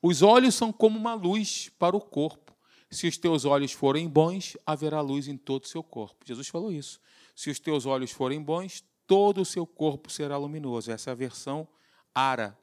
os 0.00 0.22
olhos 0.22 0.54
são 0.54 0.72
como 0.72 0.98
uma 0.98 1.14
luz 1.14 1.68
para 1.78 1.96
o 1.96 2.00
corpo. 2.00 2.56
Se 2.90 3.06
os 3.06 3.16
teus 3.16 3.44
olhos 3.44 3.72
forem 3.72 4.08
bons, 4.08 4.56
haverá 4.66 5.00
luz 5.00 5.28
em 5.28 5.36
todo 5.36 5.64
o 5.64 5.68
seu 5.68 5.82
corpo. 5.82 6.26
Jesus 6.26 6.48
falou 6.48 6.72
isso. 6.72 7.00
Se 7.34 7.48
os 7.48 7.58
teus 7.58 7.86
olhos 7.86 8.10
forem 8.10 8.42
bons, 8.42 8.84
todo 9.06 9.40
o 9.40 9.44
seu 9.44 9.66
corpo 9.66 10.10
será 10.10 10.36
luminoso. 10.36 10.90
Essa 10.90 11.10
é 11.10 11.12
a 11.12 11.14
versão 11.14 11.66
Ara, 12.14 12.58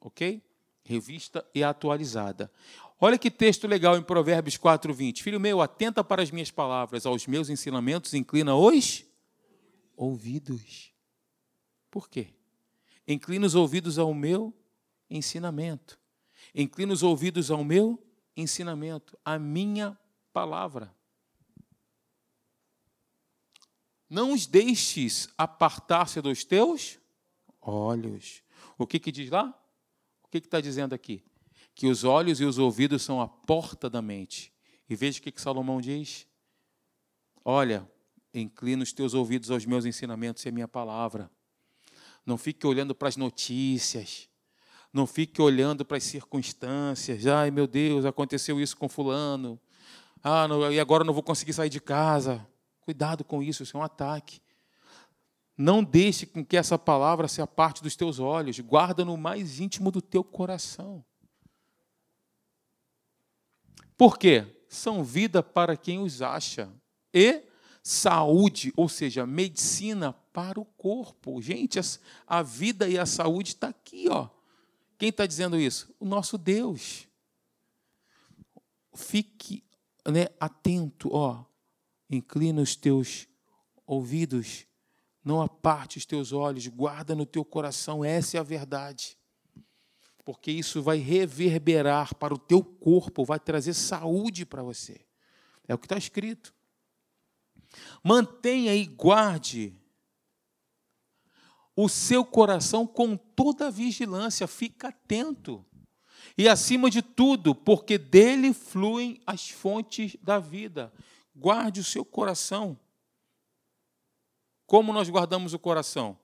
ok? 0.00 0.42
Revista 0.88 1.46
e 1.54 1.62
atualizada. 1.62 2.50
Olha 2.98 3.18
que 3.18 3.30
texto 3.30 3.66
legal 3.66 3.98
em 3.98 4.02
Provérbios 4.02 4.56
4:20. 4.56 5.22
Filho 5.22 5.38
meu, 5.38 5.60
atenta 5.60 6.02
para 6.02 6.22
as 6.22 6.30
minhas 6.30 6.50
palavras, 6.50 7.04
aos 7.04 7.26
meus 7.26 7.50
ensinamentos, 7.50 8.14
inclina 8.14 8.56
os 8.56 9.04
ouvidos. 9.94 10.90
Por 11.90 12.08
quê? 12.08 12.28
Inclina 13.06 13.46
os 13.46 13.54
ouvidos 13.54 13.98
ao 13.98 14.14
meu 14.14 14.50
ensinamento. 15.10 16.00
Inclina 16.54 16.94
os 16.94 17.02
ouvidos 17.02 17.50
ao 17.50 17.62
meu 17.62 18.02
ensinamento, 18.34 19.18
à 19.22 19.38
minha 19.38 19.94
palavra. 20.32 20.94
Não 24.08 24.32
os 24.32 24.46
deixes 24.46 25.28
apartar-se 25.36 26.22
dos 26.22 26.44
teus 26.44 26.98
olhos. 27.60 28.42
O 28.78 28.86
que, 28.86 28.98
que 28.98 29.12
diz 29.12 29.28
lá? 29.28 29.54
O 30.28 30.30
que 30.30 30.38
está 30.38 30.60
dizendo 30.60 30.94
aqui? 30.94 31.24
Que 31.74 31.86
os 31.86 32.04
olhos 32.04 32.38
e 32.38 32.44
os 32.44 32.58
ouvidos 32.58 33.02
são 33.02 33.18
a 33.18 33.26
porta 33.26 33.88
da 33.88 34.02
mente. 34.02 34.52
E 34.88 34.94
veja 34.94 35.18
o 35.18 35.22
que, 35.22 35.32
Salomão 35.40 35.80
diz. 35.80 36.26
Olha, 37.42 37.90
inclina 38.34 38.82
os 38.82 38.92
teus 38.92 39.14
ouvidos 39.14 39.50
aos 39.50 39.64
meus 39.64 39.86
ensinamentos 39.86 40.44
e 40.44 40.50
à 40.50 40.52
minha 40.52 40.68
palavra. 40.68 41.30
Não 42.26 42.36
fique 42.36 42.66
olhando 42.66 42.94
para 42.94 43.08
as 43.08 43.16
notícias. 43.16 44.28
Não 44.92 45.06
fique 45.06 45.40
olhando 45.40 45.82
para 45.82 45.96
as 45.96 46.04
circunstâncias. 46.04 47.26
Ai, 47.26 47.50
meu 47.50 47.66
Deus, 47.66 48.04
aconteceu 48.04 48.60
isso 48.60 48.76
com 48.76 48.86
fulano. 48.86 49.58
Ah, 50.22 50.46
não, 50.46 50.70
e 50.70 50.78
agora 50.78 51.04
não 51.04 51.14
vou 51.14 51.22
conseguir 51.22 51.54
sair 51.54 51.70
de 51.70 51.80
casa. 51.80 52.46
Cuidado 52.82 53.24
com 53.24 53.42
isso, 53.42 53.62
isso 53.62 53.76
é 53.76 53.80
um 53.80 53.82
ataque. 53.82 54.42
Não 55.58 55.82
deixe 55.82 56.24
com 56.24 56.44
que 56.44 56.56
essa 56.56 56.78
palavra 56.78 57.26
seja 57.26 57.44
parte 57.44 57.82
dos 57.82 57.96
teus 57.96 58.20
olhos, 58.20 58.60
guarda 58.60 59.04
no 59.04 59.16
mais 59.16 59.58
íntimo 59.58 59.90
do 59.90 60.00
teu 60.00 60.22
coração. 60.22 61.04
Por 63.96 64.16
quê? 64.16 64.46
São 64.68 65.02
vida 65.02 65.42
para 65.42 65.76
quem 65.76 65.98
os 65.98 66.22
acha 66.22 66.72
e 67.12 67.42
saúde, 67.82 68.72
ou 68.76 68.88
seja, 68.88 69.26
medicina 69.26 70.12
para 70.32 70.60
o 70.60 70.64
corpo. 70.64 71.42
Gente, 71.42 71.80
a 72.24 72.40
vida 72.40 72.88
e 72.88 72.96
a 72.96 73.04
saúde 73.04 73.48
está 73.48 73.70
aqui, 73.70 74.06
ó. 74.08 74.28
Quem 74.96 75.08
está 75.08 75.26
dizendo 75.26 75.58
isso? 75.58 75.92
O 75.98 76.04
nosso 76.04 76.38
Deus. 76.38 77.08
Fique 78.94 79.64
né, 80.06 80.28
atento, 80.38 81.08
ó. 81.12 81.44
Inclina 82.08 82.62
os 82.62 82.76
teus 82.76 83.26
ouvidos 83.84 84.67
não 85.24 85.40
aparte 85.40 85.98
os 85.98 86.06
teus 86.06 86.32
olhos, 86.32 86.66
guarda 86.66 87.14
no 87.14 87.26
teu 87.26 87.44
coração, 87.44 88.04
essa 88.04 88.36
é 88.36 88.40
a 88.40 88.44
verdade. 88.44 89.16
Porque 90.24 90.50
isso 90.50 90.82
vai 90.82 90.98
reverberar 90.98 92.14
para 92.14 92.34
o 92.34 92.38
teu 92.38 92.62
corpo, 92.62 93.24
vai 93.24 93.40
trazer 93.40 93.74
saúde 93.74 94.44
para 94.44 94.62
você. 94.62 95.00
É 95.66 95.74
o 95.74 95.78
que 95.78 95.86
está 95.86 95.96
escrito. 95.96 96.54
Mantenha 98.02 98.74
e 98.74 98.84
guarde 98.84 99.74
o 101.76 101.88
seu 101.88 102.24
coração 102.24 102.86
com 102.86 103.16
toda 103.16 103.70
vigilância, 103.70 104.46
fica 104.46 104.88
atento. 104.88 105.64
E 106.36 106.48
acima 106.48 106.90
de 106.90 107.02
tudo, 107.02 107.54
porque 107.54 107.96
dele 107.96 108.52
fluem 108.52 109.20
as 109.26 109.48
fontes 109.50 110.16
da 110.22 110.38
vida. 110.38 110.92
Guarde 111.34 111.80
o 111.80 111.84
seu 111.84 112.04
coração. 112.04 112.78
Como 114.68 114.92
nós 114.92 115.08
guardamos 115.08 115.54
o 115.54 115.58
coração? 115.58 116.18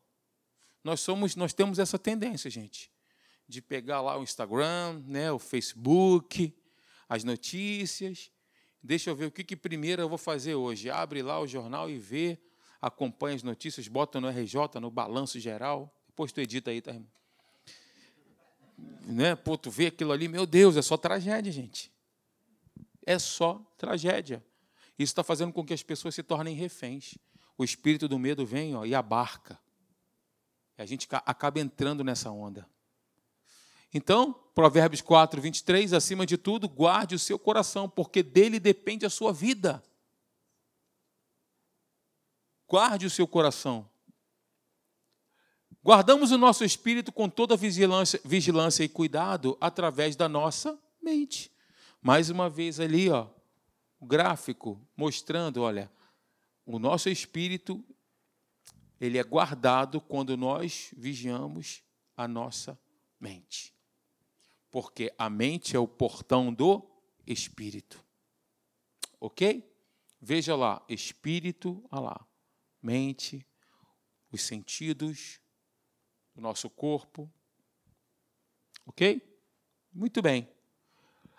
Nós 0.84 1.00
somos, 1.00 1.34
nós 1.34 1.54
temos 1.54 1.78
essa 1.78 1.98
tendência, 1.98 2.50
gente, 2.50 2.92
de 3.48 3.62
pegar 3.62 4.02
lá 4.02 4.18
o 4.18 4.22
Instagram, 4.22 5.02
né, 5.06 5.32
o 5.32 5.38
Facebook, 5.38 6.54
as 7.08 7.24
notícias. 7.24 8.30
Deixa 8.82 9.08
eu 9.08 9.16
ver 9.16 9.24
o 9.24 9.30
que, 9.30 9.42
que 9.42 9.56
primeiro 9.56 10.02
eu 10.02 10.10
vou 10.10 10.18
fazer 10.18 10.56
hoje. 10.56 10.90
Abre 10.90 11.22
lá 11.22 11.40
o 11.40 11.46
jornal 11.46 11.88
e 11.88 11.96
vê, 11.96 12.38
acompanha 12.82 13.34
as 13.34 13.42
notícias, 13.42 13.88
bota 13.88 14.20
no 14.20 14.28
RJ, 14.28 14.78
no 14.78 14.90
balanço 14.90 15.40
geral. 15.40 15.90
Depois 16.08 16.30
tu 16.30 16.38
edita 16.38 16.70
aí, 16.70 16.82
tá? 16.82 16.94
Né? 19.06 19.34
Pô, 19.36 19.56
tu 19.56 19.70
vê 19.70 19.86
aquilo 19.86 20.12
ali, 20.12 20.28
meu 20.28 20.44
Deus, 20.44 20.76
é 20.76 20.82
só 20.82 20.98
tragédia, 20.98 21.50
gente. 21.50 21.90
É 23.06 23.18
só 23.18 23.58
tragédia. 23.78 24.44
Isso 24.98 25.12
está 25.12 25.24
fazendo 25.24 25.50
com 25.50 25.64
que 25.64 25.72
as 25.72 25.82
pessoas 25.82 26.14
se 26.14 26.22
tornem 26.22 26.54
reféns 26.54 27.16
o 27.56 27.64
espírito 27.64 28.08
do 28.08 28.18
medo 28.18 28.44
vem 28.44 28.74
ó, 28.74 28.84
e 28.84 28.94
abarca. 28.94 29.58
E 30.76 30.82
a 30.82 30.86
gente 30.86 31.08
acaba 31.10 31.60
entrando 31.60 32.02
nessa 32.02 32.30
onda. 32.30 32.68
Então, 33.92 34.32
Provérbios 34.54 35.00
4, 35.00 35.40
23, 35.40 35.92
acima 35.92 36.26
de 36.26 36.36
tudo, 36.36 36.68
guarde 36.68 37.14
o 37.14 37.18
seu 37.18 37.38
coração, 37.38 37.88
porque 37.88 38.22
dele 38.22 38.58
depende 38.58 39.06
a 39.06 39.10
sua 39.10 39.32
vida. 39.32 39.82
Guarde 42.66 43.06
o 43.06 43.10
seu 43.10 43.26
coração. 43.26 43.88
Guardamos 45.82 46.32
o 46.32 46.38
nosso 46.38 46.64
espírito 46.64 47.12
com 47.12 47.28
toda 47.28 47.56
vigilância, 47.56 48.20
vigilância 48.24 48.82
e 48.82 48.88
cuidado 48.88 49.56
através 49.60 50.16
da 50.16 50.28
nossa 50.28 50.76
mente. 51.00 51.52
Mais 52.00 52.30
uma 52.30 52.48
vez 52.48 52.80
ali, 52.80 53.10
ó, 53.10 53.28
o 54.00 54.06
gráfico 54.06 54.80
mostrando, 54.96 55.62
olha, 55.62 55.90
o 56.64 56.78
nosso 56.78 57.08
espírito 57.08 57.84
ele 59.00 59.18
é 59.18 59.22
guardado 59.22 60.00
quando 60.00 60.36
nós 60.36 60.90
vigiamos 60.96 61.82
a 62.16 62.26
nossa 62.26 62.78
mente. 63.20 63.74
Porque 64.70 65.12
a 65.18 65.28
mente 65.28 65.76
é 65.76 65.78
o 65.78 65.86
portão 65.86 66.52
do 66.52 66.88
espírito. 67.26 68.04
OK? 69.20 69.70
Veja 70.20 70.56
lá, 70.56 70.82
espírito, 70.88 71.84
olha 71.90 72.02
lá, 72.02 72.26
mente, 72.80 73.46
os 74.32 74.42
sentidos, 74.42 75.40
do 76.34 76.40
nosso 76.40 76.68
corpo. 76.68 77.30
Ok? 78.86 79.22
Muito 79.92 80.20
bem. 80.20 80.48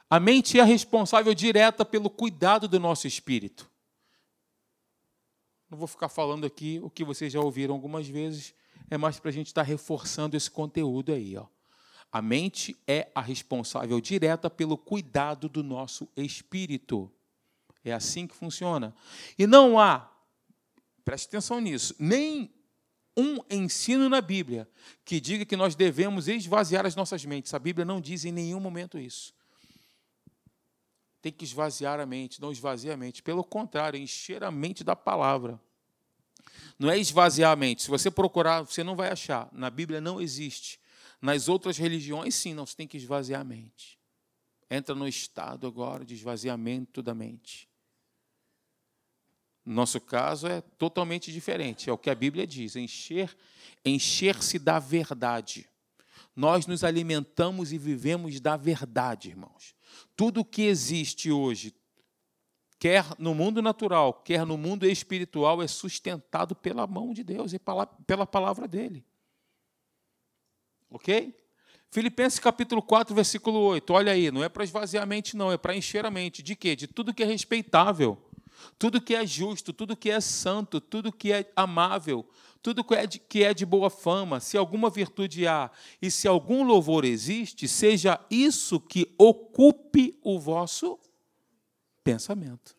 A 0.10 0.20
mente 0.20 0.60
é 0.60 0.64
responsável 0.64 1.34
direta 1.34 1.84
pelo 1.84 2.10
cuidado 2.10 2.68
do 2.68 2.80
nosso 2.80 3.08
espírito. 3.08 3.70
Não 5.76 5.80
vou 5.80 5.90
ficar 5.90 6.08
falando 6.08 6.46
aqui 6.46 6.80
o 6.82 6.90
que 6.90 7.04
vocês 7.04 7.34
já 7.34 7.42
ouviram 7.42 7.76
algumas 7.76 8.08
vezes, 8.08 8.56
é 8.90 8.98
mais 8.98 9.20
para 9.20 9.28
a 9.30 9.34
gente 9.34 9.48
estar 9.48 9.62
reforçando 9.62 10.38
esse 10.38 10.50
conteúdo 10.50 11.12
aí. 11.12 11.36
Ó. 11.36 11.48
A 12.10 12.22
mente 12.22 12.78
é 12.88 13.12
a 13.14 13.20
responsável 13.20 14.00
direta 14.00 14.50
pelo 14.50 14.78
cuidado 14.78 15.50
do 15.50 15.62
nosso 15.62 16.08
espírito. 16.16 17.12
É 17.84 17.92
assim 17.92 18.26
que 18.26 18.34
funciona. 18.34 18.96
E 19.38 19.46
não 19.46 19.78
há, 19.78 20.10
preste 21.04 21.28
atenção 21.28 21.60
nisso, 21.60 21.94
nem 22.00 22.50
um 23.18 23.40
ensino 23.50 24.08
na 24.08 24.22
Bíblia 24.22 24.66
que 25.04 25.20
diga 25.20 25.44
que 25.44 25.58
nós 25.58 25.76
devemos 25.76 26.30
esvaziar 26.30 26.86
as 26.86 26.96
nossas 26.96 27.26
mentes. 27.26 27.54
A 27.54 27.60
Bíblia 27.60 27.84
não 27.84 28.00
diz 28.00 28.24
em 28.24 28.32
nenhum 28.32 28.62
momento 28.62 28.98
isso. 28.98 29.34
Tem 31.22 31.34
que 31.34 31.44
esvaziar 31.44 32.00
a 32.00 32.06
mente, 32.06 32.40
não 32.40 32.54
esvaziar 32.54 32.94
a 32.94 32.98
mente. 32.98 33.22
Pelo 33.22 33.44
contrário, 33.44 34.00
encher 34.00 34.42
a 34.42 34.50
mente 34.50 34.82
da 34.82 34.96
palavra. 34.96 35.60
Não 36.78 36.90
é 36.90 36.98
esvaziar 36.98 37.52
a 37.52 37.56
mente. 37.56 37.84
Se 37.84 37.90
você 37.90 38.12
procurar, 38.12 38.62
você 38.62 38.84
não 38.84 38.96
vai 38.96 39.10
achar. 39.10 39.50
Na 39.52 39.70
Bíblia 39.70 40.02
não 40.02 40.22
existe. 40.22 40.80
Nas 41.22 41.48
outras 41.48 41.78
religiões, 41.78 42.36
sim, 42.36 42.54
não, 42.54 42.66
você 42.66 42.76
tem 42.76 42.88
que 42.88 42.98
esvaziar 42.98 43.42
a 43.42 43.44
mente. 43.44 43.98
Entra 44.70 44.94
no 44.94 45.08
estado 45.08 45.68
agora 45.68 46.04
de 46.04 46.14
esvaziamento 46.14 47.02
da 47.02 47.14
mente. 47.14 47.70
No 49.66 49.74
nosso 49.74 50.00
caso 50.00 50.48
é 50.48 50.62
totalmente 50.62 51.32
diferente, 51.32 51.90
é 51.90 51.94
o 51.94 51.98
que 51.98 52.10
a 52.10 52.16
Bíblia 52.16 52.46
diz, 52.46 52.76
encher, 52.76 53.36
encher-se 53.84 54.60
da 54.60 54.78
verdade. 54.78 55.68
Nós 56.36 56.68
nos 56.68 56.84
alimentamos 56.84 57.72
e 57.72 57.78
vivemos 57.78 58.40
da 58.40 58.56
verdade, 58.58 59.30
irmãos. 59.30 59.74
Tudo 60.16 60.46
que 60.46 60.64
existe 60.64 61.32
hoje, 61.32 61.74
quer 62.80 63.06
no 63.18 63.34
mundo 63.34 63.62
natural, 63.62 64.14
quer 64.14 64.46
no 64.46 64.58
mundo 64.58 64.86
espiritual, 64.86 65.62
é 65.62 65.68
sustentado 65.68 66.56
pela 66.56 66.86
mão 66.86 67.14
de 67.14 67.24
Deus 67.24 67.54
e 67.54 67.60
pela 67.60 68.26
palavra 68.26 68.68
dele. 68.68 69.06
Ok? 70.90 71.36
Filipenses 71.92 72.40
capítulo 72.40 72.82
4, 72.82 73.16
versículo 73.16 73.60
8. 73.60 73.94
Olha 73.94 74.12
aí, 74.12 74.30
não 74.32 74.44
é 74.44 74.50
para 74.50 74.64
esvaziar 74.64 75.04
a 75.04 75.06
mente, 75.06 75.38
não, 75.38 75.52
é 75.52 75.58
para 75.58 75.76
encher 75.76 76.06
a 76.06 76.12
mente. 76.12 76.44
De 76.44 76.56
quê? 76.56 76.76
De 76.76 76.88
tudo 76.88 77.14
que 77.14 77.24
é 77.24 77.26
respeitável 77.26 78.22
tudo 78.78 79.02
que 79.02 79.16
é 79.16 79.26
justo, 79.26 79.74
tudo 79.74 79.96
que 79.96 80.10
é 80.10 80.20
santo, 80.20 80.80
tudo 80.80 81.12
que 81.12 81.32
é 81.32 81.52
amável, 81.56 82.28
tudo 82.62 82.84
que 82.84 82.96
é, 82.96 83.06
de, 83.06 83.20
que 83.20 83.44
é 83.44 83.54
de 83.54 83.66
boa 83.66 83.90
fama, 83.90 84.40
se 84.40 84.58
alguma 84.58 84.90
virtude 84.90 85.48
há 85.48 85.70
e 86.02 86.10
se 86.10 86.28
algum 86.28 86.64
louvor 86.64 87.06
existe, 87.06 87.68
seja 87.68 88.20
isso 88.30 88.80
que 88.80 89.14
ocupe 89.18 90.18
o 90.24 90.40
vosso 90.40 91.00
pensamento. 92.06 92.78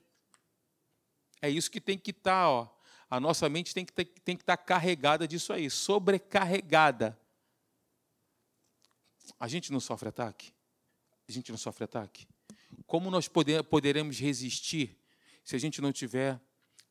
É 1.43 1.51
isso 1.51 1.69
que 1.71 1.81
tem 1.81 1.99
que 1.99 2.13
estar, 2.13 2.45
tá, 2.45 2.49
ó. 2.49 2.69
A 3.11 3.21
nossa 3.21 3.49
mente 3.49 3.75
tem 3.75 3.85
que, 3.85 3.93
ter, 3.93 4.05
tem 4.05 4.37
que 4.37 4.43
estar 4.43 4.57
tá 4.57 4.63
carregada 4.63 5.27
disso 5.27 5.53
aí, 5.53 5.69
sobrecarregada. 5.69 7.19
A 9.39 9.49
gente 9.49 9.73
não 9.73 9.81
sofre 9.81 10.09
ataque? 10.09 10.53
A 11.29 11.33
gente 11.33 11.51
não 11.51 11.59
sofre 11.59 11.85
ataque? 11.85 12.27
Como 12.87 13.11
nós 13.11 13.27
poder, 13.27 13.63
poderemos 13.65 14.19
resistir 14.19 14.97
se 15.45 15.57
a 15.57 15.59
gente 15.59 15.81
não 15.81 15.93
tiver. 15.93 16.41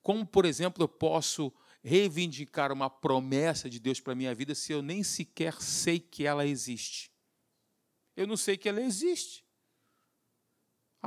Como, 0.04 0.26
por 0.26 0.46
exemplo, 0.46 0.84
eu 0.84 0.90
posso 0.90 1.52
reivindicar 1.82 2.72
uma 2.72 2.90
promessa 2.90 3.70
de 3.70 3.80
Deus 3.80 4.00
para 4.02 4.12
a 4.12 4.16
minha 4.16 4.36
vida 4.36 4.54
se 4.54 4.74
eu 4.74 4.82
nem 4.82 5.04
sequer 5.04 5.62
sei 5.62 6.00
que 6.00 6.26
ela 6.26 6.46
existe? 6.46 7.12
Eu 8.16 8.28
não 8.28 8.36
sei 8.36 8.58
que 8.58 8.68
ela 8.68 8.82
existe. 8.82 9.45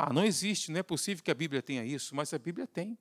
Ah, 0.00 0.12
não 0.12 0.24
existe, 0.24 0.70
não 0.70 0.78
é 0.78 0.82
possível 0.82 1.24
que 1.24 1.30
a 1.30 1.34
Bíblia 1.34 1.60
tenha 1.60 1.84
isso, 1.84 2.14
mas 2.14 2.32
a 2.32 2.38
Bíblia 2.38 2.66
tem. 2.66 2.96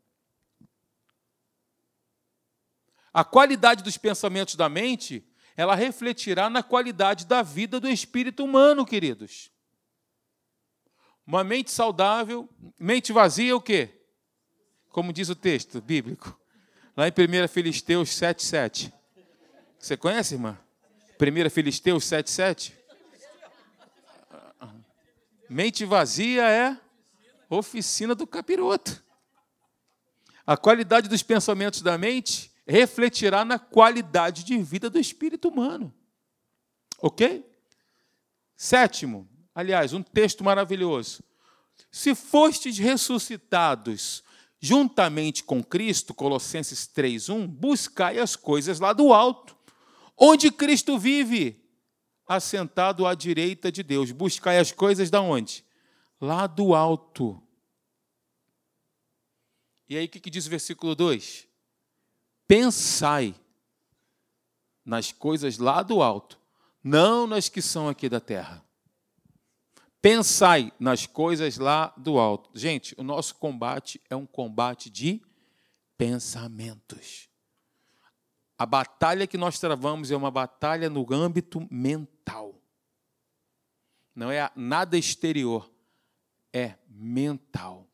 A 3.13 3.23
qualidade 3.23 3.83
dos 3.83 3.97
pensamentos 3.97 4.55
da 4.55 4.67
mente, 4.67 5.23
ela 5.55 5.75
refletirá 5.75 6.49
na 6.49 6.63
qualidade 6.63 7.25
da 7.25 7.41
vida 7.41 7.79
do 7.79 7.87
espírito 7.89 8.43
humano, 8.43 8.85
queridos. 8.85 9.51
Uma 11.25 11.43
mente 11.43 11.69
saudável, 11.69 12.49
mente 12.79 13.11
vazia, 13.11 13.55
o 13.55 13.61
quê? 13.61 13.97
como 14.97 15.13
diz 15.13 15.29
o 15.29 15.35
texto 15.35 15.79
bíblico, 15.79 16.35
lá 16.95 17.07
em 17.07 17.11
1 17.11 17.47
Filisteus 17.49 18.09
7,7. 18.09 18.91
Você 19.77 19.95
conhece, 19.95 20.33
irmã? 20.33 20.57
1 21.21 21.49
Filisteus 21.51 22.03
7,7? 22.05 22.73
Mente 25.47 25.85
vazia 25.85 26.49
é 26.49 26.86
oficina 27.49 28.13
do 28.13 28.27
capiroto. 28.27 29.03
A 30.45 30.55
qualidade 30.55 31.09
dos 31.09 31.23
pensamentos 31.23 31.81
da 31.81 31.97
mente 31.97 32.51
refletirá 32.65 33.45
na 33.45 33.57
qualidade 33.59 34.43
de 34.43 34.57
vida 34.57 34.89
do 34.89 34.99
espírito 34.99 35.49
humano. 35.49 35.93
Ok? 36.99 37.45
Sétimo, 38.55 39.27
aliás, 39.53 39.93
um 39.93 40.01
texto 40.01 40.43
maravilhoso. 40.43 41.23
Se 41.91 42.15
fostes 42.15 42.77
ressuscitados 42.77 44.23
juntamente 44.59 45.43
com 45.43 45.63
Cristo, 45.63 46.13
Colossenses 46.13 46.87
3:1, 46.87 47.47
buscai 47.47 48.17
as 48.19 48.35
coisas 48.35 48.79
lá 48.79 48.93
do 48.93 49.13
alto, 49.13 49.55
onde 50.17 50.51
Cristo 50.51 50.97
vive, 50.97 51.63
assentado 52.27 53.05
à 53.05 53.13
direita 53.13 53.71
de 53.71 53.83
Deus. 53.83 54.11
Buscai 54.11 54.57
as 54.57 54.71
coisas 54.71 55.09
da 55.09 55.21
onde? 55.21 55.63
Lá 56.19 56.47
do 56.47 56.73
alto. 56.73 57.41
E 59.89 59.97
aí 59.97 60.05
o 60.05 60.09
que 60.09 60.29
diz 60.29 60.47
o 60.47 60.49
versículo 60.49 60.95
2? 60.95 61.47
Pensai 62.47 63.35
nas 64.83 65.11
coisas 65.11 65.57
lá 65.57 65.83
do 65.83 66.01
alto, 66.01 66.39
não 66.83 67.27
nas 67.27 67.49
que 67.49 67.61
são 67.61 67.89
aqui 67.89 68.07
da 68.07 68.19
terra. 68.19 68.63
Pensai 70.01 70.71
nas 70.79 71.05
coisas 71.05 71.57
lá 71.57 71.93
do 71.97 72.17
alto. 72.17 72.49
Gente, 72.53 72.95
o 72.97 73.03
nosso 73.03 73.35
combate 73.35 74.01
é 74.09 74.15
um 74.15 74.25
combate 74.25 74.89
de 74.89 75.21
pensamentos. 75.97 77.27
A 78.57 78.65
batalha 78.65 79.27
que 79.27 79.37
nós 79.37 79.59
travamos 79.59 80.09
é 80.09 80.15
uma 80.15 80.31
batalha 80.31 80.89
no 80.89 81.05
âmbito 81.13 81.67
mental. 81.69 82.59
Não 84.15 84.31
é 84.31 84.49
nada 84.55 84.97
exterior, 84.97 85.69
é 86.57 86.77
mental. 86.89 87.87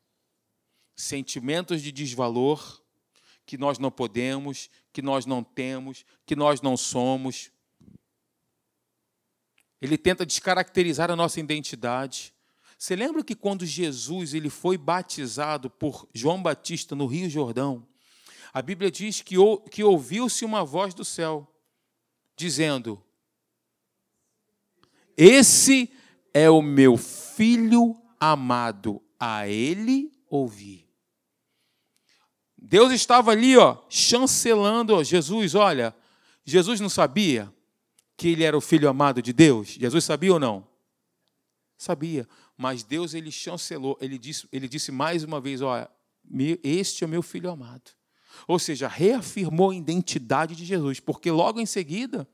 Sentimentos 0.96 1.82
de 1.82 1.92
desvalor 1.92 2.82
que 3.46 3.58
nós 3.58 3.78
não 3.78 3.92
podemos, 3.92 4.70
que 4.94 5.02
nós 5.02 5.26
não 5.26 5.44
temos, 5.44 6.06
que 6.26 6.36
nós 6.36 6.62
não 6.62 6.78
somos, 6.78 7.52
ele 9.82 9.98
tenta 9.98 10.26
descaracterizar 10.26 11.12
a 11.12 11.16
nossa 11.16 11.42
identidade. 11.42 12.34
Você 12.78 12.96
lembra 12.96 13.22
que 13.22 13.36
quando 13.36 13.66
Jesus 13.66 14.34
ele 14.34 14.50
foi 14.50 14.78
batizado 14.78 15.70
por 15.70 16.08
João 16.14 16.42
Batista 16.42 16.96
no 16.96 17.06
Rio 17.06 17.30
Jordão, 17.30 17.86
a 18.54 18.62
Bíblia 18.62 18.90
diz 18.90 19.22
que, 19.22 19.36
que 19.70 19.84
ouviu-se 19.84 20.46
uma 20.46 20.64
voz 20.64 20.94
do 20.94 21.04
céu 21.04 21.54
dizendo: 22.34 23.04
Esse 25.18 25.92
é 26.34 26.50
o 26.50 26.62
meu 26.62 26.96
filho 26.96 28.03
amado, 28.32 29.02
a 29.20 29.48
ele 29.48 30.12
ouvi. 30.30 30.88
Deus 32.58 32.94
estava 32.94 33.32
ali, 33.32 33.58
ó, 33.58 33.78
chancelando 33.90 35.04
Jesus, 35.04 35.54
olha, 35.54 35.94
Jesus 36.46 36.80
não 36.80 36.90
sabia 36.90 37.54
que 38.16 38.30
ele 38.30 38.44
era 38.44 38.58
o 38.58 38.62
filho 38.62 38.88
amado 38.88 39.22
de 39.22 39.34
Deus? 39.34 39.70
Jesus 39.70 40.06
sabia 40.06 40.34
ou 40.34 40.40
não? 40.40 40.68
Sabia. 41.78 42.28
Mas 42.58 42.84
Deus 42.84 43.14
ele 43.14 43.32
chancelou, 43.32 43.98
ele 44.00 44.18
disse, 44.18 44.48
ele 44.52 44.68
disse 44.68 44.92
mais 44.92 45.24
uma 45.24 45.42
vez: 45.42 45.62
olha, 45.62 45.90
este 46.64 47.04
é 47.04 47.08
o 47.08 47.10
meu 47.10 47.22
filho 47.22 47.50
amado. 47.50 47.92
Ou 48.48 48.58
seja, 48.58 48.88
reafirmou 48.88 49.72
a 49.72 49.76
identidade 49.76 50.56
de 50.56 50.64
Jesus, 50.66 51.00
porque 51.00 51.30
logo 51.30 51.60
em 51.60 51.66
seguida 51.66 52.28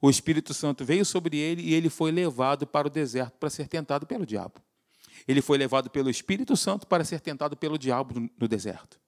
o 0.00 0.10
Espírito 0.10 0.52
Santo 0.52 0.84
veio 0.84 1.04
sobre 1.04 1.38
ele 1.38 1.62
e 1.62 1.74
ele 1.74 1.88
foi 1.88 2.10
levado 2.10 2.66
para 2.66 2.88
o 2.88 2.90
deserto 2.90 3.38
para 3.38 3.48
ser 3.48 3.68
tentado 3.68 4.06
pelo 4.06 4.26
diabo. 4.26 4.60
Ele 5.26 5.40
foi 5.40 5.58
levado 5.58 5.90
pelo 5.90 6.10
Espírito 6.10 6.56
Santo 6.56 6.86
para 6.86 7.04
ser 7.04 7.20
tentado 7.20 7.56
pelo 7.56 7.78
diabo 7.78 8.28
no 8.38 8.48
deserto. 8.48 9.00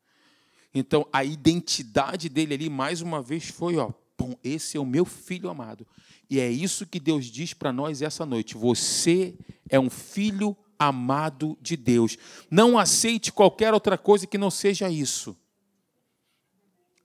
Então, 0.74 1.06
a 1.12 1.24
identidade 1.24 2.28
dele 2.28 2.54
ali, 2.54 2.68
mais 2.68 3.00
uma 3.00 3.22
vez, 3.22 3.48
foi: 3.48 3.76
ó, 3.76 3.92
bom, 4.18 4.36
esse 4.42 4.76
é 4.76 4.80
o 4.80 4.86
meu 4.86 5.04
filho 5.04 5.48
amado. 5.48 5.86
E 6.28 6.40
é 6.40 6.50
isso 6.50 6.86
que 6.86 6.98
Deus 6.98 7.26
diz 7.26 7.54
para 7.54 7.72
nós 7.72 8.02
essa 8.02 8.26
noite. 8.26 8.56
Você 8.56 9.34
é 9.68 9.78
um 9.78 9.90
filho 9.90 10.56
amado 10.78 11.56
de 11.60 11.76
Deus. 11.76 12.16
Não 12.50 12.78
aceite 12.78 13.32
qualquer 13.32 13.72
outra 13.72 13.96
coisa 13.96 14.26
que 14.26 14.38
não 14.38 14.50
seja 14.50 14.90
isso. 14.90 15.36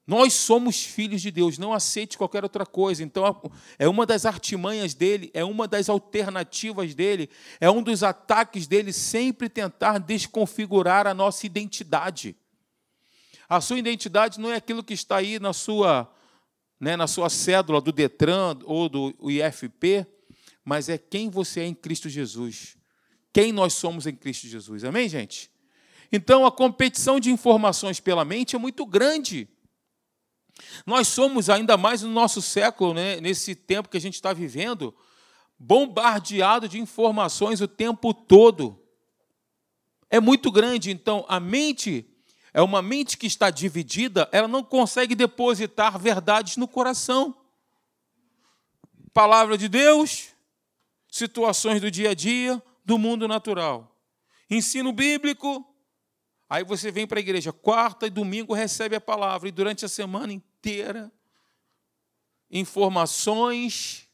Nós 0.09 0.33
somos 0.33 0.83
filhos 0.83 1.21
de 1.21 1.29
Deus, 1.29 1.59
não 1.59 1.71
aceite 1.71 2.17
qualquer 2.17 2.41
outra 2.41 2.65
coisa. 2.65 3.03
Então, 3.03 3.23
é 3.77 3.87
uma 3.87 4.07
das 4.07 4.25
artimanhas 4.25 4.95
dele, 4.95 5.29
é 5.35 5.43
uma 5.43 5.67
das 5.67 5.87
alternativas 5.87 6.95
dele, 6.95 7.29
é 7.61 7.69
um 7.69 7.83
dos 7.83 8.01
ataques 8.01 8.65
dele 8.65 8.91
sempre 8.91 9.47
tentar 9.47 9.99
desconfigurar 9.99 11.05
a 11.05 11.13
nossa 11.13 11.45
identidade. 11.45 12.35
A 13.47 13.61
sua 13.61 13.77
identidade 13.77 14.39
não 14.39 14.51
é 14.51 14.55
aquilo 14.55 14.83
que 14.83 14.95
está 14.95 15.17
aí 15.17 15.37
na 15.37 15.53
sua, 15.53 16.11
né, 16.79 16.97
na 16.97 17.05
sua 17.05 17.29
cédula 17.29 17.79
do 17.79 17.91
Detran 17.91 18.57
ou 18.63 18.89
do 18.89 19.13
IFP, 19.29 20.07
mas 20.65 20.89
é 20.89 20.97
quem 20.97 21.29
você 21.29 21.59
é 21.59 21.65
em 21.67 21.75
Cristo 21.75 22.09
Jesus. 22.09 22.75
Quem 23.31 23.51
nós 23.51 23.73
somos 23.73 24.07
em 24.07 24.15
Cristo 24.15 24.47
Jesus. 24.47 24.83
Amém, 24.83 25.07
gente? 25.07 25.51
Então, 26.11 26.47
a 26.47 26.51
competição 26.51 27.19
de 27.19 27.29
informações 27.29 27.99
pela 27.99 28.25
mente 28.25 28.55
é 28.55 28.59
muito 28.59 28.87
grande. 28.87 29.47
Nós 30.85 31.07
somos, 31.07 31.49
ainda 31.49 31.77
mais 31.77 32.01
no 32.01 32.09
nosso 32.09 32.41
século, 32.41 32.93
né, 32.93 33.19
nesse 33.21 33.55
tempo 33.55 33.89
que 33.89 33.97
a 33.97 34.01
gente 34.01 34.15
está 34.15 34.33
vivendo, 34.33 34.95
bombardeado 35.57 36.67
de 36.67 36.79
informações 36.79 37.61
o 37.61 37.67
tempo 37.67 38.13
todo. 38.13 38.81
É 40.09 40.19
muito 40.19 40.51
grande, 40.51 40.89
então 40.89 41.25
a 41.27 41.39
mente 41.39 42.05
é 42.53 42.61
uma 42.61 42.81
mente 42.81 43.17
que 43.17 43.27
está 43.27 43.49
dividida, 43.49 44.27
ela 44.31 44.47
não 44.47 44.63
consegue 44.63 45.13
depositar 45.13 45.99
verdades 45.99 46.57
no 46.57 46.67
coração. 46.67 47.35
Palavra 49.13 49.57
de 49.57 49.67
Deus, 49.67 50.29
situações 51.09 51.81
do 51.81 51.91
dia 51.91 52.11
a 52.11 52.13
dia, 52.13 52.61
do 52.83 52.97
mundo 52.97 53.27
natural. 53.27 53.95
Ensino 54.49 54.91
bíblico, 54.91 55.63
aí 56.49 56.63
você 56.63 56.91
vem 56.91 57.05
para 57.05 57.19
a 57.19 57.21
igreja 57.21 57.53
quarta 57.53 58.07
e 58.07 58.09
domingo 58.09 58.53
recebe 58.53 58.95
a 58.95 59.01
palavra, 59.01 59.47
e 59.47 59.51
durante 59.51 59.85
a 59.85 59.89
semana 59.89 60.41
inteira, 60.59 61.11
informações 62.51 64.07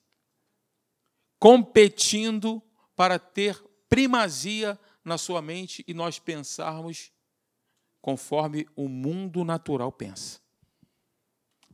competindo 1.39 2.61
para 2.95 3.17
ter 3.17 3.61
primazia 3.89 4.79
na 5.03 5.17
sua 5.17 5.41
mente 5.41 5.83
e 5.87 5.93
nós 5.93 6.19
pensarmos 6.19 7.11
conforme 8.01 8.67
o 8.75 8.87
mundo 8.87 9.43
natural 9.43 9.91
pensa. 9.91 10.39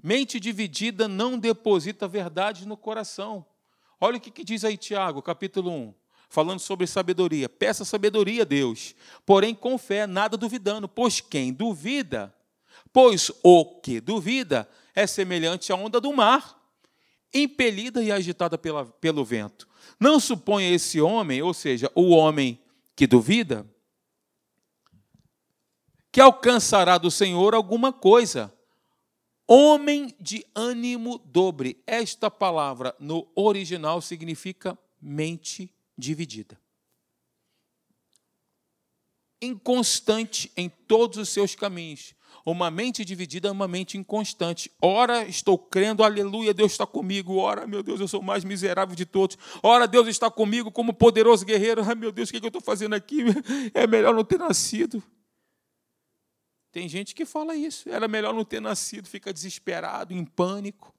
Mente 0.01 0.39
dividida 0.39 1.07
não 1.07 1.37
deposita 1.37 2.07
verdade 2.07 2.65
no 2.65 2.77
coração. 2.77 3.45
Olha 3.99 4.17
o 4.17 4.21
que 4.21 4.43
diz 4.43 4.63
aí 4.63 4.77
Tiago, 4.77 5.21
capítulo 5.21 5.69
1, 5.69 5.93
falando 6.29 6.59
sobre 6.59 6.87
sabedoria. 6.87 7.47
Peça 7.47 7.85
sabedoria 7.85 8.41
a 8.41 8.45
Deus, 8.45 8.95
porém 9.25 9.53
com 9.53 9.77
fé, 9.77 10.07
nada 10.07 10.37
duvidando, 10.37 10.87
pois 10.87 11.21
quem 11.21 11.53
duvida 11.53 12.33
Pois 12.93 13.31
o 13.43 13.79
que 13.79 14.01
duvida 14.01 14.69
é 14.93 15.07
semelhante 15.07 15.71
à 15.71 15.75
onda 15.75 16.01
do 16.01 16.11
mar, 16.13 16.59
impelida 17.33 18.03
e 18.03 18.11
agitada 18.11 18.57
pela, 18.57 18.85
pelo 18.85 19.23
vento. 19.23 19.67
Não 19.99 20.19
suponha 20.19 20.69
esse 20.69 20.99
homem, 20.99 21.41
ou 21.41 21.53
seja, 21.53 21.91
o 21.95 22.09
homem 22.09 22.61
que 22.95 23.07
duvida, 23.07 23.65
que 26.11 26.19
alcançará 26.19 26.97
do 26.97 27.09
Senhor 27.09 27.55
alguma 27.55 27.93
coisa. 27.93 28.53
Homem 29.47 30.13
de 30.19 30.45
ânimo 30.53 31.17
dobre. 31.17 31.81
Esta 31.87 32.29
palavra 32.29 32.95
no 32.99 33.29
original 33.35 34.01
significa 34.01 34.77
mente 35.01 35.73
dividida. 35.97 36.59
Inconstante 39.41 40.51
em 40.55 40.69
todos 40.69 41.17
os 41.17 41.29
seus 41.29 41.55
caminhos 41.55 42.13
uma 42.45 42.71
mente 42.71 43.05
dividida 43.05 43.47
é 43.47 43.51
uma 43.51 43.67
mente 43.67 43.97
inconstante. 43.97 44.71
Ora, 44.81 45.23
estou 45.25 45.57
crendo, 45.57 46.03
aleluia, 46.03 46.53
Deus 46.53 46.71
está 46.71 46.85
comigo. 46.85 47.35
Ora, 47.37 47.67
meu 47.67 47.83
Deus, 47.83 47.99
eu 47.99 48.07
sou 48.07 48.19
o 48.19 48.23
mais 48.23 48.43
miserável 48.43 48.95
de 48.95 49.05
todos. 49.05 49.37
Ora, 49.61 49.87
Deus 49.87 50.07
está 50.07 50.29
comigo 50.29 50.71
como 50.71 50.93
poderoso 50.93 51.45
guerreiro. 51.45 51.83
Ai, 51.83 51.95
meu 51.95 52.11
Deus, 52.11 52.29
o 52.29 52.31
que 52.31 52.43
eu 52.43 52.47
estou 52.47 52.61
fazendo 52.61 52.93
aqui? 52.93 53.23
É 53.73 53.85
melhor 53.85 54.13
não 54.13 54.23
ter 54.23 54.39
nascido. 54.39 55.03
Tem 56.71 56.87
gente 56.87 57.13
que 57.13 57.25
fala 57.25 57.55
isso. 57.55 57.89
Era 57.89 58.07
melhor 58.07 58.33
não 58.33 58.45
ter 58.45 58.61
nascido, 58.61 59.07
fica 59.07 59.33
desesperado, 59.33 60.13
em 60.13 60.23
pânico. 60.23 60.93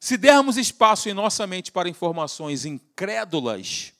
Se 0.00 0.16
dermos 0.16 0.56
espaço 0.56 1.08
em 1.10 1.12
nossa 1.12 1.46
mente 1.46 1.70
para 1.70 1.88
informações 1.88 2.64
incrédulas, 2.64 3.92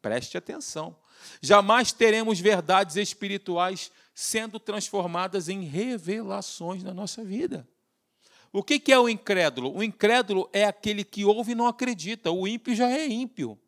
preste 0.00 0.38
atenção, 0.38 0.96
jamais 1.40 1.90
teremos 1.90 2.38
verdades 2.38 2.94
espirituais 2.94 3.90
sendo 4.14 4.60
transformadas 4.60 5.48
em 5.48 5.62
revelações 5.62 6.82
na 6.82 6.92
nossa 6.92 7.24
vida. 7.24 7.66
O 8.52 8.62
que 8.62 8.92
é 8.92 8.98
o 8.98 9.08
incrédulo? 9.08 9.74
O 9.74 9.82
incrédulo 9.82 10.48
é 10.52 10.64
aquele 10.64 11.04
que 11.04 11.24
ouve 11.24 11.52
e 11.52 11.54
não 11.54 11.66
acredita. 11.66 12.30
O 12.30 12.46
ímpio 12.46 12.74
já 12.74 12.90
é 12.90 13.08
ímpio. 13.08 13.58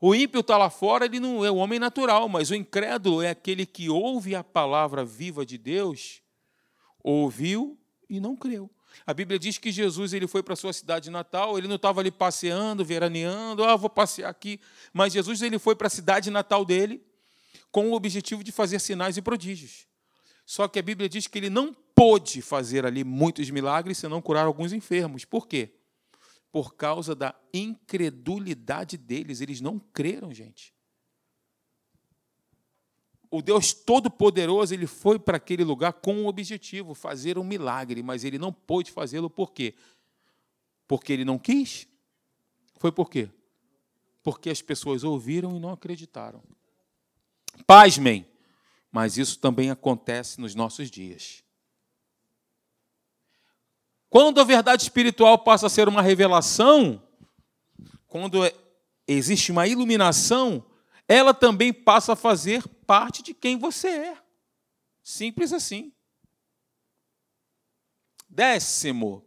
O 0.00 0.14
ímpio 0.14 0.40
está 0.40 0.56
lá 0.56 0.70
fora, 0.70 1.06
ele 1.06 1.18
não 1.18 1.44
é 1.44 1.50
o 1.50 1.56
homem 1.56 1.80
natural, 1.80 2.28
mas 2.28 2.50
o 2.50 2.54
incrédulo 2.54 3.20
é 3.20 3.30
aquele 3.30 3.66
que 3.66 3.90
ouve 3.90 4.36
a 4.36 4.44
palavra 4.44 5.04
viva 5.04 5.44
de 5.44 5.58
Deus, 5.58 6.22
ouviu 7.02 7.76
e 8.08 8.20
não 8.20 8.36
creu. 8.36 8.70
A 9.04 9.12
Bíblia 9.12 9.38
diz 9.38 9.58
que 9.58 9.72
Jesus 9.72 10.12
ele 10.12 10.28
foi 10.28 10.40
para 10.40 10.52
a 10.52 10.56
sua 10.56 10.72
cidade 10.72 11.10
natal, 11.10 11.58
ele 11.58 11.66
não 11.66 11.74
estava 11.74 12.00
ali 12.00 12.12
passeando, 12.12 12.84
veraneando, 12.84 13.64
ah, 13.64 13.74
vou 13.74 13.90
passear 13.90 14.30
aqui. 14.30 14.60
Mas 14.92 15.12
Jesus 15.12 15.42
ele 15.42 15.58
foi 15.58 15.74
para 15.74 15.88
a 15.88 15.90
cidade 15.90 16.30
natal 16.30 16.64
dele, 16.64 17.02
com 17.70 17.90
o 17.90 17.94
objetivo 17.94 18.42
de 18.42 18.52
fazer 18.52 18.78
sinais 18.78 19.16
e 19.16 19.22
prodígios. 19.22 19.86
Só 20.44 20.66
que 20.66 20.78
a 20.78 20.82
Bíblia 20.82 21.08
diz 21.08 21.26
que 21.26 21.38
ele 21.38 21.50
não 21.50 21.74
pôde 21.94 22.40
fazer 22.40 22.86
ali 22.86 23.04
muitos 23.04 23.50
milagres 23.50 23.98
senão 23.98 24.22
curar 24.22 24.46
alguns 24.46 24.72
enfermos. 24.72 25.24
Por 25.24 25.46
quê? 25.46 25.74
Por 26.50 26.74
causa 26.74 27.14
da 27.14 27.34
incredulidade 27.52 28.96
deles. 28.96 29.40
Eles 29.40 29.60
não 29.60 29.78
creram, 29.78 30.32
gente. 30.32 30.74
O 33.30 33.42
Deus 33.42 33.74
Todo-Poderoso 33.74 34.72
ele 34.72 34.86
foi 34.86 35.18
para 35.18 35.36
aquele 35.36 35.62
lugar 35.62 35.92
com 35.92 36.14
um 36.14 36.26
objetivo, 36.26 36.94
fazer 36.94 37.36
um 37.36 37.44
milagre, 37.44 38.02
mas 38.02 38.24
ele 38.24 38.38
não 38.38 38.52
pôde 38.52 38.90
fazê-lo 38.90 39.28
por 39.28 39.52
quê? 39.52 39.74
Porque 40.86 41.12
ele 41.12 41.26
não 41.26 41.38
quis? 41.38 41.86
Foi 42.78 42.90
por 42.90 43.10
quê? 43.10 43.28
Porque 44.22 44.48
as 44.48 44.62
pessoas 44.62 45.04
ouviram 45.04 45.54
e 45.54 45.60
não 45.60 45.70
acreditaram. 45.70 46.42
Pasmem, 47.66 48.26
mas 48.90 49.18
isso 49.18 49.38
também 49.38 49.70
acontece 49.70 50.40
nos 50.40 50.54
nossos 50.54 50.90
dias. 50.90 51.42
Quando 54.10 54.40
a 54.40 54.44
verdade 54.44 54.82
espiritual 54.82 55.38
passa 55.38 55.66
a 55.66 55.70
ser 55.70 55.86
uma 55.86 56.00
revelação, 56.00 57.02
quando 58.06 58.44
é, 58.44 58.54
existe 59.06 59.52
uma 59.52 59.66
iluminação, 59.66 60.64
ela 61.06 61.34
também 61.34 61.72
passa 61.72 62.14
a 62.14 62.16
fazer 62.16 62.66
parte 62.86 63.22
de 63.22 63.34
quem 63.34 63.58
você 63.58 63.88
é. 63.88 64.18
Simples 65.02 65.52
assim. 65.52 65.92
Décimo, 68.28 69.24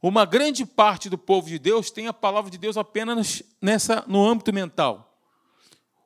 uma 0.00 0.24
grande 0.24 0.64
parte 0.64 1.08
do 1.08 1.18
povo 1.18 1.48
de 1.48 1.58
Deus 1.58 1.90
tem 1.90 2.06
a 2.06 2.12
palavra 2.12 2.50
de 2.50 2.58
Deus 2.58 2.76
apenas 2.76 3.42
nessa, 3.60 4.04
no 4.06 4.24
âmbito 4.24 4.52
mental. 4.52 5.07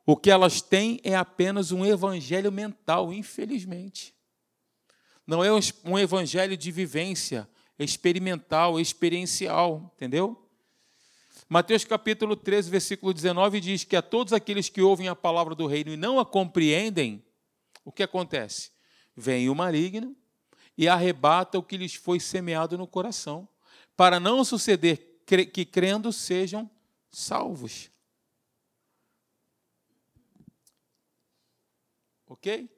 O 0.05 0.17
que 0.17 0.31
elas 0.31 0.61
têm 0.61 1.01
é 1.05 1.15
apenas 1.15 1.71
um 1.71 1.87
evangelho 1.87 2.51
mental, 2.51 3.13
infelizmente. 3.13 4.15
Não 5.27 5.45
é 5.45 5.51
um 5.85 5.99
evangelho 5.99 6.57
de 6.57 6.73
vivência 6.73 7.49
experimental, 7.79 8.81
experiencial, 8.81 9.93
entendeu? 9.95 10.39
Mateus 11.49 11.85
capítulo 11.85 12.35
13, 12.35 12.71
versículo 12.71 13.13
19 13.13 13.61
diz 13.61 13.85
que 13.85 13.95
a 13.95 14.03
todos 14.03 14.33
aqueles 14.33 14.69
que 14.69 14.81
ouvem 14.81 15.09
a 15.09 15.15
palavra 15.15 15.55
do 15.55 15.67
reino 15.67 15.93
e 15.93 15.97
não 15.97 16.19
a 16.19 16.27
compreendem, 16.27 17.23
o 17.85 17.93
que 17.93 18.03
acontece? 18.03 18.71
Vem 19.15 19.49
o 19.49 19.55
maligno 19.55 20.17
e 20.77 20.89
arrebata 20.89 21.59
o 21.59 21.63
que 21.63 21.77
lhes 21.77 21.95
foi 21.95 22.19
semeado 22.19 22.79
no 22.79 22.87
coração. 22.87 23.49
para 23.95 24.19
não 24.19 24.43
suceder 24.43 25.23
que 25.27 25.65
crendo 25.65 26.13
sejam 26.13 26.69
salvos. 27.11 27.92
Ok? 32.33 32.71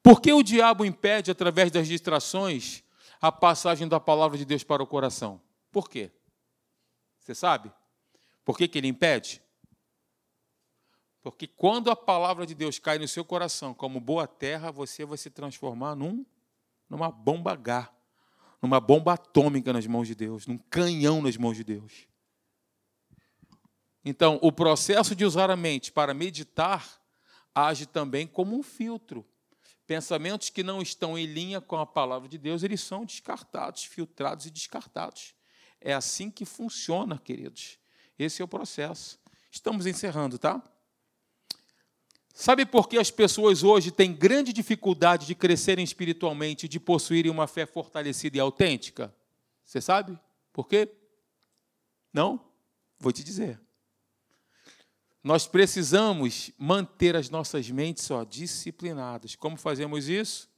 Por 0.00 0.20
que 0.20 0.32
o 0.32 0.42
diabo 0.42 0.84
impede, 0.84 1.30
através 1.30 1.68
das 1.68 1.88
distrações, 1.88 2.84
a 3.20 3.32
passagem 3.32 3.88
da 3.88 3.98
palavra 3.98 4.38
de 4.38 4.44
Deus 4.44 4.62
para 4.62 4.82
o 4.82 4.86
coração? 4.86 5.40
Por 5.72 5.90
quê? 5.90 6.12
Você 7.18 7.34
sabe? 7.34 7.72
Por 8.44 8.56
que, 8.56 8.68
que 8.68 8.78
ele 8.78 8.86
impede? 8.86 9.42
Porque 11.22 11.48
quando 11.48 11.90
a 11.90 11.96
palavra 11.96 12.46
de 12.46 12.54
Deus 12.54 12.78
cai 12.78 12.98
no 12.98 13.08
seu 13.08 13.24
coração 13.24 13.74
como 13.74 13.98
boa 13.98 14.28
terra, 14.28 14.70
você 14.70 15.04
vai 15.04 15.18
se 15.18 15.30
transformar 15.30 15.96
num, 15.96 16.24
numa 16.88 17.10
bomba 17.10 17.52
H, 17.52 17.92
numa 18.62 18.78
bomba 18.78 19.14
atômica 19.14 19.72
nas 19.72 19.86
mãos 19.88 20.06
de 20.06 20.14
Deus, 20.14 20.46
num 20.46 20.58
canhão 20.58 21.20
nas 21.20 21.36
mãos 21.36 21.56
de 21.56 21.64
Deus. 21.64 22.06
Então, 24.04 24.38
o 24.40 24.52
processo 24.52 25.16
de 25.16 25.24
usar 25.24 25.50
a 25.50 25.56
mente 25.56 25.90
para 25.90 26.14
meditar 26.14 27.03
age 27.54 27.86
também 27.86 28.26
como 28.26 28.58
um 28.58 28.62
filtro. 28.62 29.24
Pensamentos 29.86 30.48
que 30.48 30.62
não 30.62 30.80
estão 30.80 31.16
em 31.16 31.26
linha 31.26 31.60
com 31.60 31.76
a 31.76 31.86
palavra 31.86 32.28
de 32.28 32.38
Deus, 32.38 32.62
eles 32.62 32.80
são 32.80 33.04
descartados, 33.04 33.84
filtrados 33.84 34.46
e 34.46 34.50
descartados. 34.50 35.34
É 35.80 35.92
assim 35.92 36.30
que 36.30 36.44
funciona, 36.44 37.18
queridos. 37.18 37.78
Esse 38.18 38.40
é 38.40 38.44
o 38.44 38.48
processo. 38.48 39.18
Estamos 39.50 39.86
encerrando, 39.86 40.38
tá? 40.38 40.62
Sabe 42.32 42.66
por 42.66 42.88
que 42.88 42.98
as 42.98 43.12
pessoas 43.12 43.62
hoje 43.62 43.92
têm 43.92 44.12
grande 44.12 44.52
dificuldade 44.52 45.26
de 45.26 45.36
crescerem 45.36 45.84
espiritualmente, 45.84 46.66
de 46.66 46.80
possuírem 46.80 47.30
uma 47.30 47.46
fé 47.46 47.64
fortalecida 47.64 48.36
e 48.36 48.40
autêntica? 48.40 49.14
Você 49.64 49.80
sabe 49.80 50.18
por 50.52 50.66
quê? 50.66 50.90
Não? 52.12 52.44
Vou 52.98 53.12
te 53.12 53.22
dizer. 53.22 53.60
Nós 55.24 55.46
precisamos 55.46 56.52
manter 56.56 57.16
as 57.16 57.30
nossas 57.30 57.68
mentes 57.70 58.08
ó, 58.10 58.22
disciplinadas. 58.24 59.34
Como 59.34 59.56
fazemos 59.56 60.06
isso? 60.06 60.48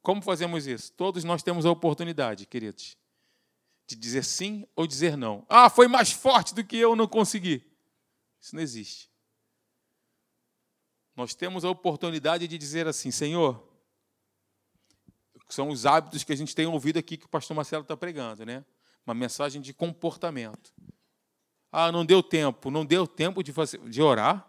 Como 0.00 0.22
fazemos 0.22 0.66
isso? 0.66 0.92
Todos 0.92 1.24
nós 1.24 1.42
temos 1.42 1.66
a 1.66 1.70
oportunidade, 1.70 2.46
queridos, 2.46 2.96
de 3.86 3.96
dizer 3.96 4.24
sim 4.24 4.66
ou 4.74 4.86
dizer 4.86 5.16
não. 5.16 5.44
Ah, 5.48 5.68
foi 5.68 5.88
mais 5.88 6.12
forte 6.12 6.54
do 6.54 6.64
que 6.64 6.76
eu, 6.76 6.96
não 6.96 7.06
consegui. 7.08 7.62
Isso 8.40 8.54
não 8.54 8.62
existe 8.62 9.12
nós 11.14 11.34
temos 11.34 11.64
a 11.64 11.70
oportunidade 11.70 12.48
de 12.48 12.58
dizer 12.58 12.86
assim: 12.86 13.10
Senhor, 13.10 13.62
são 15.48 15.68
os 15.68 15.84
hábitos 15.84 16.24
que 16.24 16.32
a 16.32 16.36
gente 16.36 16.54
tem 16.54 16.66
ouvido 16.66 16.98
aqui 16.98 17.16
que 17.16 17.26
o 17.26 17.28
pastor 17.28 17.54
Marcelo 17.54 17.82
está 17.82 17.96
pregando, 17.96 18.46
né? 18.46 18.64
Uma 19.06 19.14
mensagem 19.14 19.60
de 19.60 19.74
comportamento. 19.74 20.72
Ah, 21.72 21.90
não 21.90 22.04
deu 22.04 22.22
tempo, 22.22 22.70
não 22.70 22.84
deu 22.84 23.06
tempo 23.06 23.42
de, 23.42 23.50
fazer, 23.50 23.80
de 23.88 24.02
orar, 24.02 24.46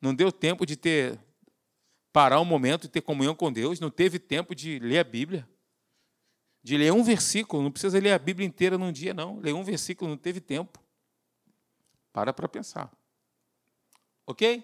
não 0.00 0.14
deu 0.14 0.30
tempo 0.30 0.66
de 0.66 0.76
ter 0.76 1.18
parar 2.12 2.40
um 2.40 2.44
momento 2.44 2.84
e 2.84 2.88
ter 2.88 3.00
comunhão 3.00 3.34
com 3.34 3.50
Deus, 3.50 3.80
não 3.80 3.90
teve 3.90 4.18
tempo 4.18 4.54
de 4.54 4.78
ler 4.78 4.98
a 4.98 5.04
Bíblia, 5.04 5.48
de 6.62 6.76
ler 6.76 6.92
um 6.92 7.02
versículo, 7.02 7.62
não 7.62 7.70
precisa 7.70 7.98
ler 7.98 8.12
a 8.12 8.18
Bíblia 8.18 8.46
inteira 8.46 8.76
num 8.76 8.92
dia, 8.92 9.14
não. 9.14 9.38
Ler 9.40 9.54
um 9.54 9.64
versículo 9.64 10.10
não 10.10 10.18
teve 10.18 10.40
tempo. 10.40 10.78
Para 12.12 12.32
para 12.32 12.48
pensar. 12.48 12.92
Ok? 14.26 14.62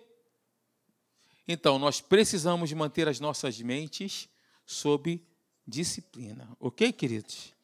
Então, 1.48 1.78
nós 1.78 2.00
precisamos 2.00 2.72
manter 2.72 3.08
as 3.08 3.20
nossas 3.20 3.60
mentes 3.62 4.28
sob 4.66 5.24
disciplina. 5.66 6.54
Ok, 6.60 6.92
queridos? 6.92 7.54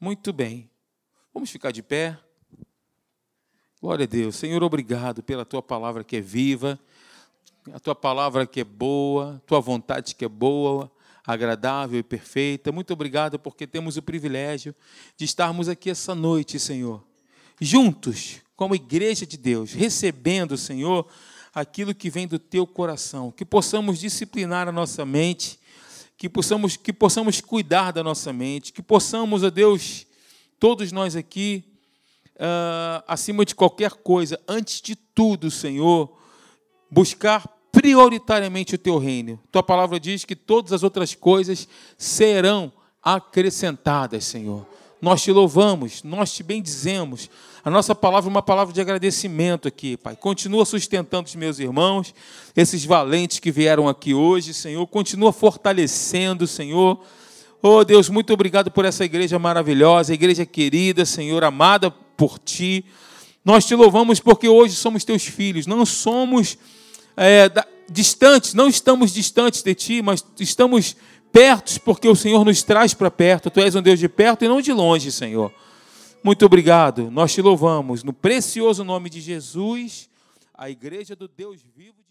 Muito 0.00 0.32
bem. 0.32 0.70
Vamos 1.34 1.50
ficar 1.50 1.72
de 1.72 1.82
pé. 1.82 2.18
Glória 3.82 4.04
a 4.04 4.06
Deus. 4.06 4.36
Senhor, 4.36 4.62
obrigado 4.62 5.24
pela 5.24 5.44
tua 5.44 5.60
palavra 5.60 6.04
que 6.04 6.14
é 6.14 6.20
viva, 6.20 6.78
a 7.72 7.80
tua 7.80 7.96
palavra 7.96 8.46
que 8.46 8.60
é 8.60 8.64
boa, 8.64 9.42
tua 9.44 9.58
vontade 9.58 10.14
que 10.14 10.24
é 10.24 10.28
boa, 10.28 10.88
agradável 11.26 11.98
e 11.98 12.02
perfeita. 12.04 12.70
Muito 12.70 12.92
obrigado 12.92 13.40
porque 13.40 13.66
temos 13.66 13.96
o 13.96 14.02
privilégio 14.02 14.72
de 15.16 15.24
estarmos 15.24 15.68
aqui 15.68 15.90
essa 15.90 16.14
noite, 16.14 16.60
Senhor, 16.60 17.02
juntos, 17.60 18.36
como 18.54 18.76
igreja 18.76 19.26
de 19.26 19.36
Deus, 19.36 19.72
recebendo, 19.72 20.56
Senhor, 20.56 21.08
aquilo 21.52 21.92
que 21.92 22.08
vem 22.08 22.28
do 22.28 22.38
teu 22.38 22.64
coração, 22.64 23.32
que 23.32 23.44
possamos 23.44 23.98
disciplinar 23.98 24.68
a 24.68 24.72
nossa 24.72 25.04
mente, 25.04 25.58
que 26.16 26.28
possamos, 26.28 26.76
que 26.76 26.92
possamos 26.92 27.40
cuidar 27.40 27.90
da 27.90 28.04
nossa 28.04 28.32
mente, 28.32 28.72
que 28.72 28.80
possamos, 28.80 29.42
ó 29.42 29.50
Deus, 29.50 30.06
todos 30.60 30.92
nós 30.92 31.16
aqui, 31.16 31.71
uh, 32.42 33.04
acima 33.06 33.44
de 33.44 33.54
qualquer 33.54 33.92
coisa, 33.92 34.38
antes 34.48 34.80
de 34.80 34.96
tudo, 34.96 35.50
Senhor, 35.50 36.12
buscar 36.90 37.46
prioritariamente 37.70 38.74
o 38.74 38.78
teu 38.78 38.98
reino. 38.98 39.40
Tua 39.50 39.62
palavra 39.62 40.00
diz 40.00 40.24
que 40.24 40.34
todas 40.34 40.72
as 40.72 40.82
outras 40.82 41.14
coisas 41.14 41.68
serão 41.96 42.72
acrescentadas, 43.02 44.24
Senhor. 44.24 44.66
Nós 45.00 45.22
te 45.22 45.32
louvamos, 45.32 46.02
nós 46.02 46.32
te 46.32 46.42
bendizemos. 46.42 47.30
A 47.64 47.70
nossa 47.70 47.94
palavra 47.94 48.28
é 48.28 48.30
uma 48.30 48.42
palavra 48.42 48.72
de 48.72 48.80
agradecimento 48.80 49.66
aqui, 49.66 49.96
Pai. 49.96 50.14
Continua 50.14 50.64
sustentando 50.64 51.26
os 51.26 51.34
meus 51.34 51.58
irmãos, 51.58 52.14
esses 52.54 52.84
valentes 52.84 53.40
que 53.40 53.50
vieram 53.50 53.88
aqui 53.88 54.14
hoje, 54.14 54.54
Senhor. 54.54 54.86
Continua 54.86 55.32
fortalecendo, 55.32 56.46
Senhor. 56.46 57.00
Oh, 57.60 57.84
Deus, 57.84 58.08
muito 58.08 58.32
obrigado 58.32 58.70
por 58.70 58.84
essa 58.84 59.04
igreja 59.04 59.38
maravilhosa, 59.38 60.14
igreja 60.14 60.44
querida, 60.44 61.04
Senhor, 61.04 61.42
amada 61.42 61.92
por 62.16 62.38
Ti. 62.38 62.84
Nós 63.44 63.66
te 63.66 63.74
louvamos 63.74 64.20
porque 64.20 64.48
hoje 64.48 64.74
somos 64.74 65.04
Teus 65.04 65.24
filhos, 65.24 65.66
não 65.66 65.84
somos 65.84 66.56
é, 67.16 67.48
da, 67.48 67.66
distantes, 67.90 68.54
não 68.54 68.68
estamos 68.68 69.12
distantes 69.12 69.62
de 69.62 69.74
Ti, 69.74 70.02
mas 70.02 70.24
estamos 70.38 70.96
perto 71.32 71.80
porque 71.80 72.08
o 72.08 72.14
Senhor 72.14 72.44
nos 72.44 72.62
traz 72.62 72.94
para 72.94 73.10
perto. 73.10 73.50
Tu 73.50 73.60
és 73.60 73.74
um 73.74 73.82
Deus 73.82 73.98
de 73.98 74.08
perto 74.08 74.44
e 74.44 74.48
não 74.48 74.60
de 74.60 74.72
longe, 74.72 75.10
Senhor. 75.10 75.52
Muito 76.22 76.46
obrigado. 76.46 77.10
Nós 77.10 77.32
te 77.32 77.42
louvamos 77.42 78.04
no 78.04 78.12
precioso 78.12 78.84
nome 78.84 79.10
de 79.10 79.20
Jesus, 79.20 80.08
a 80.54 80.70
igreja 80.70 81.16
do 81.16 81.26
Deus 81.26 81.60
vivo. 81.74 82.01